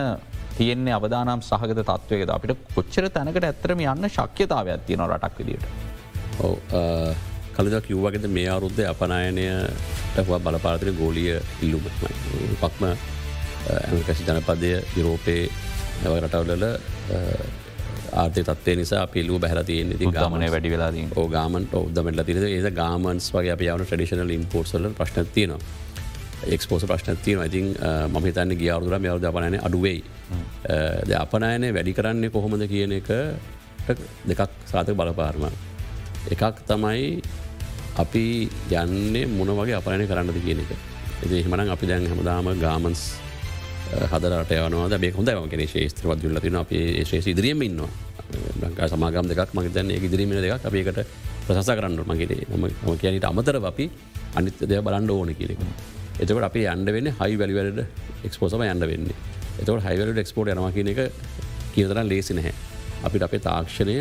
[0.57, 5.73] තියෙන්නේ අවදානම් සහගත තත්වයකද අපිට කොච්චර තැනකට ඇත්තරම යන්න ශක්්‍යතාව ඇතියන රටක් විදිට.
[7.57, 15.47] කලද කිව්වගෙද මේ අරුද්ධ අපනායනයට බලපාතින ගෝලිය ඉල්ලුමත්මයි පක්ම ඇමකසි ජනපදය යුරෝපයේ
[16.17, 16.67] රටවලල
[18.13, 22.71] ආර්ථය තත්වය නිසා පිල්ලූ බැහල තියෙන ති ගමන වැඩි වෙලාදී ඕ ගාමන්ට ඔදමට තිර ඒ
[22.73, 25.85] ගාමන්ස් වගේ අප යවන ටඩිෂනල් ඉම්පෝර්සල ප්‍රශ්නතියනවා
[26.47, 27.73] එක්ස්පෝස ප්‍රශ්නතියන ඉතින්
[28.07, 30.03] මම තන්න ගියවරුර යවද අපනන අඩුවෙයි
[31.03, 33.09] ද අපනයනය වැඩි කරන්නේ කොහොමද කියන එක
[34.27, 35.47] දෙකක් සාතක බලපාර්ම.
[36.27, 37.21] එකක් තමයි
[37.97, 38.23] අපි
[38.71, 40.71] යන්නේ මොන වගේ අපනය කරන්නද කියන එක.
[41.23, 43.01] එ මන අපි දැන් හමදාම ගාමන්ස්
[44.11, 44.99] හදරට යවනවාද?
[44.99, 47.89] බේ හොඳ ගෙන ශේස්ත්‍රවත් දුල්ල තින අප ශේෂ ඉදිරියම ඉන්නවා.
[48.61, 49.53] ලංකා සමාගම් දෙකක්.
[49.53, 50.65] මගතන්න ඒ ඉදිරීම දෙකක්.
[50.65, 50.99] අපිකට
[51.47, 53.89] ප්‍රසස කරන්න මගේ ම කියනට අමතර අපි
[54.35, 55.61] අනිත්‍ය දෙය බලන්න ඕන කියනෙක
[56.19, 57.79] එතකට අපි අන්ඩ වෙන්න හයි වැලිවලට
[58.27, 59.15] එක්ස්පෝසම අන්ඩ වෙන්නේ.
[59.59, 60.99] එතකට හයිවලට එක්ස්පෝට් යනවා කියන එක
[61.73, 62.53] කියතරන් ලේසි නැහැ.
[63.05, 63.97] අපිට අපේ තාක්ෂණය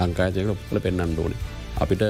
[0.00, 1.40] ලංකායතයක ඔප්කල පෙන්න්න ඕනේ.
[1.80, 2.02] අපිට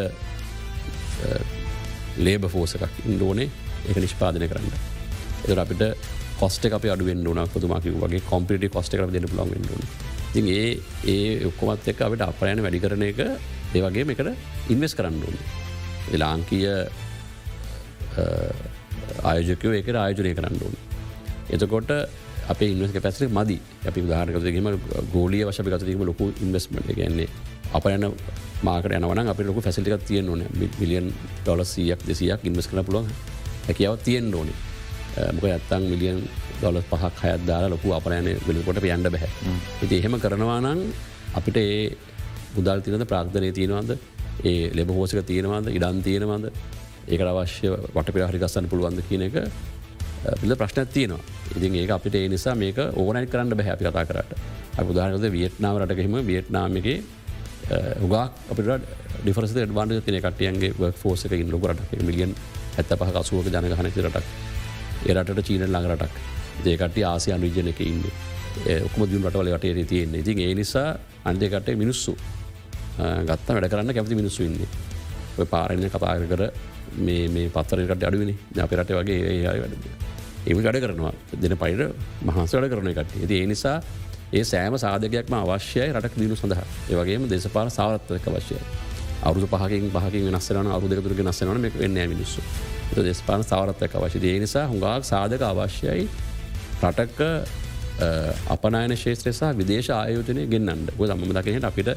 [2.19, 3.49] ලේබ ෆෝසකක් ඉන්ඩෝනේ
[3.89, 4.73] එක නිෂ්පාදනය කරන්න.
[5.45, 5.83] එත අපිට
[6.41, 9.51] කොස්ට අප අඩුවෙන් න පුතුමක වගේ කොම්පිට කොස්ට කර දෙන ලොන්
[10.33, 10.71] ති ඒ
[11.07, 13.21] ඒ ඔක්කොමත් එක් අපට අපයන වැඩි කරන එක
[13.75, 15.37] ඒවගේ එකට ඉන්වස් කරන්න ඕන.
[16.15, 16.69] ලාංකීය
[19.23, 20.77] ආයෝජකයෝ ඒක ආයෝජනය කරන්න ඕන.
[21.51, 21.91] එතකොට
[22.49, 23.59] අප ඉන්වස්ක පැසි මදි.
[23.89, 24.71] අපි උදාහරකතගේම
[25.13, 27.29] ගෝලිය වශ ගතීම ලොකු ඉන්වස්මට ගන්නේ
[27.77, 28.07] අප යන
[28.67, 30.45] මාකට යනවන අප ලොක ෆැසිලික තියෙන් ඕන.
[30.81, 31.11] මිලියන්
[31.43, 33.09] ඩොල සියක් දෙසියක් ඉන්වස් කන පුලොන්
[33.67, 34.57] හැකියාව තියෙන් ඕනේ.
[35.35, 36.23] මොක ඇත්තං මිලියන්
[36.63, 39.31] දොල පහක් හයත් දාලා ලොකු අපරයන වෙලකොට යන්න බැහැ.
[39.85, 40.83] ඉති එහෙම කරනවානං
[41.35, 41.97] අපිට ඒ
[42.55, 43.91] බුදල් තිනද ප්‍රාග්ධනය තියෙනවාද
[44.45, 46.45] ඒ ලෙබ හෝසක තියෙනවාද ඉඩන් තියෙනවාද
[47.09, 49.37] ඒකට අවශ්‍ය වට පිරහරි ගස්සන්න පුළුවන්ද කියන එක
[50.41, 51.23] පිළ ප්‍රශ්නයක් තියෙනවා.
[51.57, 54.33] ඉතින් ඒක අපිට ඒ නිසා මේක ඕනයි කරන්න බැහැ අපි කතා කරට.
[54.81, 56.97] අපුදාහනද වියට්නාව රටකෙම වියට්නාමගේ
[57.65, 58.85] Uh, උගා අපිට
[59.23, 62.35] ඩිෆරස ඩවාන්ඩ තින කටියන්ගේ ෆෝසක ඉන් ලොකරට මිලියන්
[62.77, 64.27] ඇත්ත පහ අසුවක ජනගහනක රටක්.
[65.07, 66.15] එරට චීන ළඟරටක්
[66.65, 68.05] දේකට ආසියන් විජන එක ඉන්න.
[68.85, 70.21] ඔක්ම දියුන් රටවල වටේ තියෙන්නේ.
[70.21, 72.13] ඉතින් ඒ නිසා අන්දකට මිනිස්සු.
[73.25, 74.69] ගත්ත වැඩ කරන්න කැමති මිනිස්සු ඉන්නේ.
[75.39, 76.43] ඔය පාරණ කතා කර
[77.01, 78.37] මේ පත්තරකට අඩුවනි.
[78.61, 79.75] අපිරට වගේ ඒ වැඩ
[80.47, 81.15] එම ගඩ කරනවා.
[81.41, 81.83] දෙන පයිට
[82.23, 83.79] මහන්ස වැඩ කරන එකට ඇති ඒ නිසා
[84.35, 86.67] ඒ සෑම සාධකයක්ම අවශ්‍යයි රටක් දිනු සඳහා.
[86.91, 88.61] ඒවගේම දේශපාල සාවත්තක අවශ්‍යය.
[89.23, 92.41] අවුදු පහකින් පහකින් වෙනස්සරන අවුදක තුරක නස්සනන මේ වෙන්න මිනිස්සු.
[93.01, 96.09] දේශපාන සාවරත්තක අවශ්‍ය ඒ නිසා හුඟක් සාධක අවශ්‍යයි
[96.83, 97.21] රටක්ක
[98.49, 101.91] අපනයන ශේත්‍රසා විදේශ ආයෝජනය ගෙන්න්නට ගො දම්ම දකිනට අපිට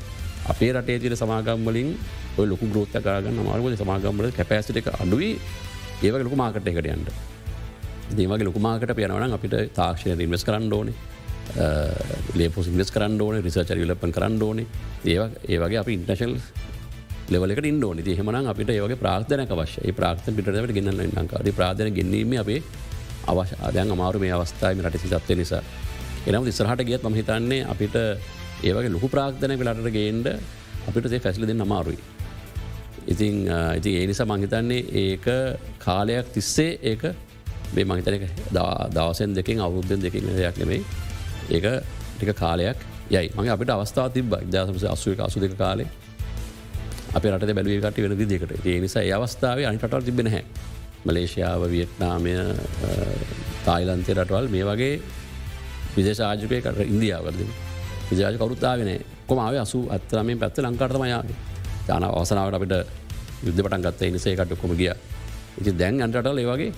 [0.48, 1.90] අපේ රටේ තිර සමාගම්වලින්
[2.38, 5.34] ඔය ලොකු ග්‍රෝත්ත කරගන්න මාර්ගද සමාගම්වල කැපෑසිට එක අඩුවී
[6.04, 7.36] ඒව ලොකු මාකට එකට යන්ට
[8.10, 10.96] දේවගේ ලොකුමාකට පියනවන අපිට තාක්ෂණය ඉන්වස් කරන්න ඕනේ.
[11.56, 11.96] Uh,
[12.36, 14.66] ලේපොස් ඉන්වස් කරන්න ඕන රිසර්ච ලපන් කරන්න ඕනේ.
[15.06, 15.16] ඒ
[15.48, 16.34] ඒවගේ අපි ඉන්ටශල්
[17.30, 22.60] ලෙවලක ඉන්ඩෝන හමන අපිට ඒවගේ ප්‍රාර්ථනක වශය ප්‍රාර්ථ පිටට ගෙනන්න ලංකාද ප්‍රාධන ගැනීම අපේ
[23.26, 25.64] අවශ්‍යදයන් අමාරු මේ අවස්ථාව රට සිතත්ව නිසා.
[26.28, 27.96] එනම් ඉස්රහට ගියත් ම හිතන්නේ අපිට
[28.64, 30.28] ඒවගේ ලොකු ප්‍රාර්ථනය වෙලට ගේන්ඩ
[30.88, 31.98] අපිට ඒ ෆැසිලි දෙන්න අමාරුයි.
[33.08, 33.48] ඉතින්
[33.80, 35.28] ඉති ඒ නිසා මංහිතන්නේ ඒක
[35.80, 37.04] කාලයක් තිස්සේ ඒක
[37.74, 38.24] මේ මහිතනක
[38.94, 41.07] දවසෙන් දෙකින් අවුද්ධෙන් දෙකින් දෙයක් නෙමයි.
[41.50, 41.66] ඒක
[42.14, 42.78] ටික කාලයක්.
[43.10, 45.88] යයි මගේ අපිට අවස්ථාව තිබ ජාසමස අසුව අසු දෙක කාලේ
[47.14, 50.44] අප රට බැලුවකට වෙන දිකට ඒ නිසා ඒ අවස්ථාව අනිටට තිබෙන හැ
[51.06, 52.34] මලේෂයාව වියට්නාමය
[53.66, 54.94] තායිලන්තය රටවල් මේ වගේ
[55.96, 57.40] විදේශාජකය කට ඉන්දියාවද
[58.10, 58.92] විජාජ කවරුත්තාාවෙන
[59.28, 61.38] කොමාව අසු අත්තරමෙන් පැත්ත ලංකාටමයාගේ
[61.88, 62.76] ජාන අවසනාවට අපිට
[63.44, 64.02] යුද්ධ පටන් ගත්ත.
[64.10, 64.94] නිසේකට කොම ගිය.
[65.60, 66.72] ඉති දැන් අන්ටටල් ඒවගේ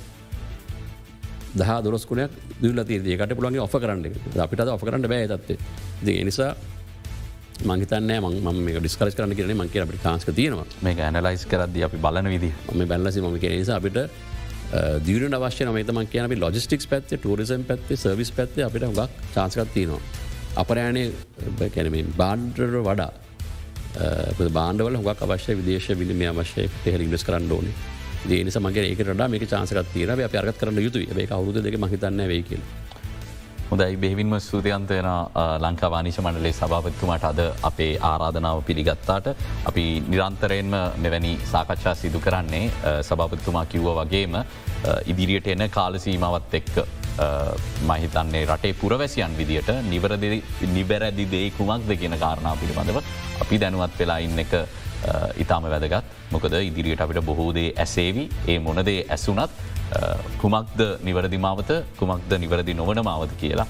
[1.53, 2.31] දහ දොස්කුණයක්
[2.61, 4.05] දුල තිේකට පුළන්ගේ ඔෆ කරන්න
[4.39, 5.57] අපිට ඔ කරන්න බෑ තත්ේ
[6.01, 6.53] ද නිසා
[7.61, 10.65] මංහිතන්න ම ඩිස්කරස් කරන කරන මං කිය අපට කාස්ක තියෙනවා.
[10.81, 13.97] මේ ඇනලයිස් කරද අපි බලන විදි ම බැලසි ම කිය නිසා අපිට
[15.03, 20.01] දියන වශ්‍ය නමතම කියන අපි ලොජිස්ටික්ස් පැත්තේ ටරිසම් පැත්තේ සර්විස් පැත්තේ අපිට හුගක් චාන්සකත් තියෙනවා.
[20.55, 21.11] අපරෑනේ
[21.75, 23.11] කැනමින් බාන්ඩර වඩා
[24.51, 29.93] බාන්ඩවල හුගක් අවශ්‍ය විදේශ විලිම අවශ්‍ය පෙහර ඉස් කරන්න ඕනේ දේනිස මගේ ඒකට මේක චාන්සකත්
[29.93, 32.63] තීර අප අර්ගත් කරන්න යුතු ඒ අවුද දෙක මහිතන්න වේ කියල.
[33.71, 35.07] හොදයි බෙහිවින්ම සූතියන්තයන
[35.63, 39.27] ලංකාවානිශ මණ්ඩලේ සභාපත්තුමට අද අපේ ආරාධනාව පිළිගත්තාට
[39.69, 42.63] අපි නිරන්තරයෙන්ම මෙවැනි සාකච්ඡා සිදු කරන්නේ
[43.09, 44.39] සභාපත්තුමා කිව්ව වගේම
[45.05, 46.75] ඉදිරියට එන කාලසීමවත් එක්ක
[47.83, 50.43] මහිතන්නේ රටේ පුරවැසියන් විදිට නිවරදි
[50.73, 53.01] නිබැරදි දේ කුමක්ද කියන කාරණා පිළිබඳව
[53.41, 54.53] අපි දැනුවත් වෙලා ඉන්න එක
[55.43, 56.05] ඉතාම වැදගත්.
[56.31, 58.29] මොකද ඉදිරියට අපිට බොහෝදේ ඇසේවි.
[58.47, 59.51] ඒ මොනදේ ඇසුනත්
[60.41, 61.69] කුමක්ද නිවැරදි මාවත
[61.99, 63.67] කුමක්ද නිවැරදි නොවන මාවත කියලා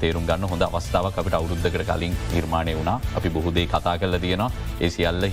[0.00, 3.00] තේරුම් ගන්න හොඳ අවස්ථාවක් අපිට අවුරුද්ධකට කලින් නිර්මාණය වුණා.
[3.18, 4.50] අපි බොහෝදේ කතා කල තියෙනවා.
[4.80, 5.28] ඒ සියල්ල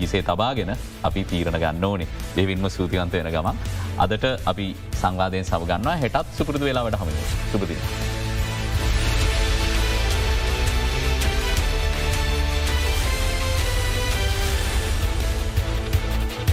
[0.00, 2.08] හිසේ තබාගෙන අපි තීරණ ගන්න ඕනේ.
[2.36, 3.60] දෙවින්ම සූතිවන්ත වෙන ගමන්.
[3.98, 4.66] අදට අපි
[5.02, 7.14] සංවාධයෙන් සවගන්නවා හෙටත් සුපුරදු වෙලාවට හම
[7.52, 8.19] සුපතිී.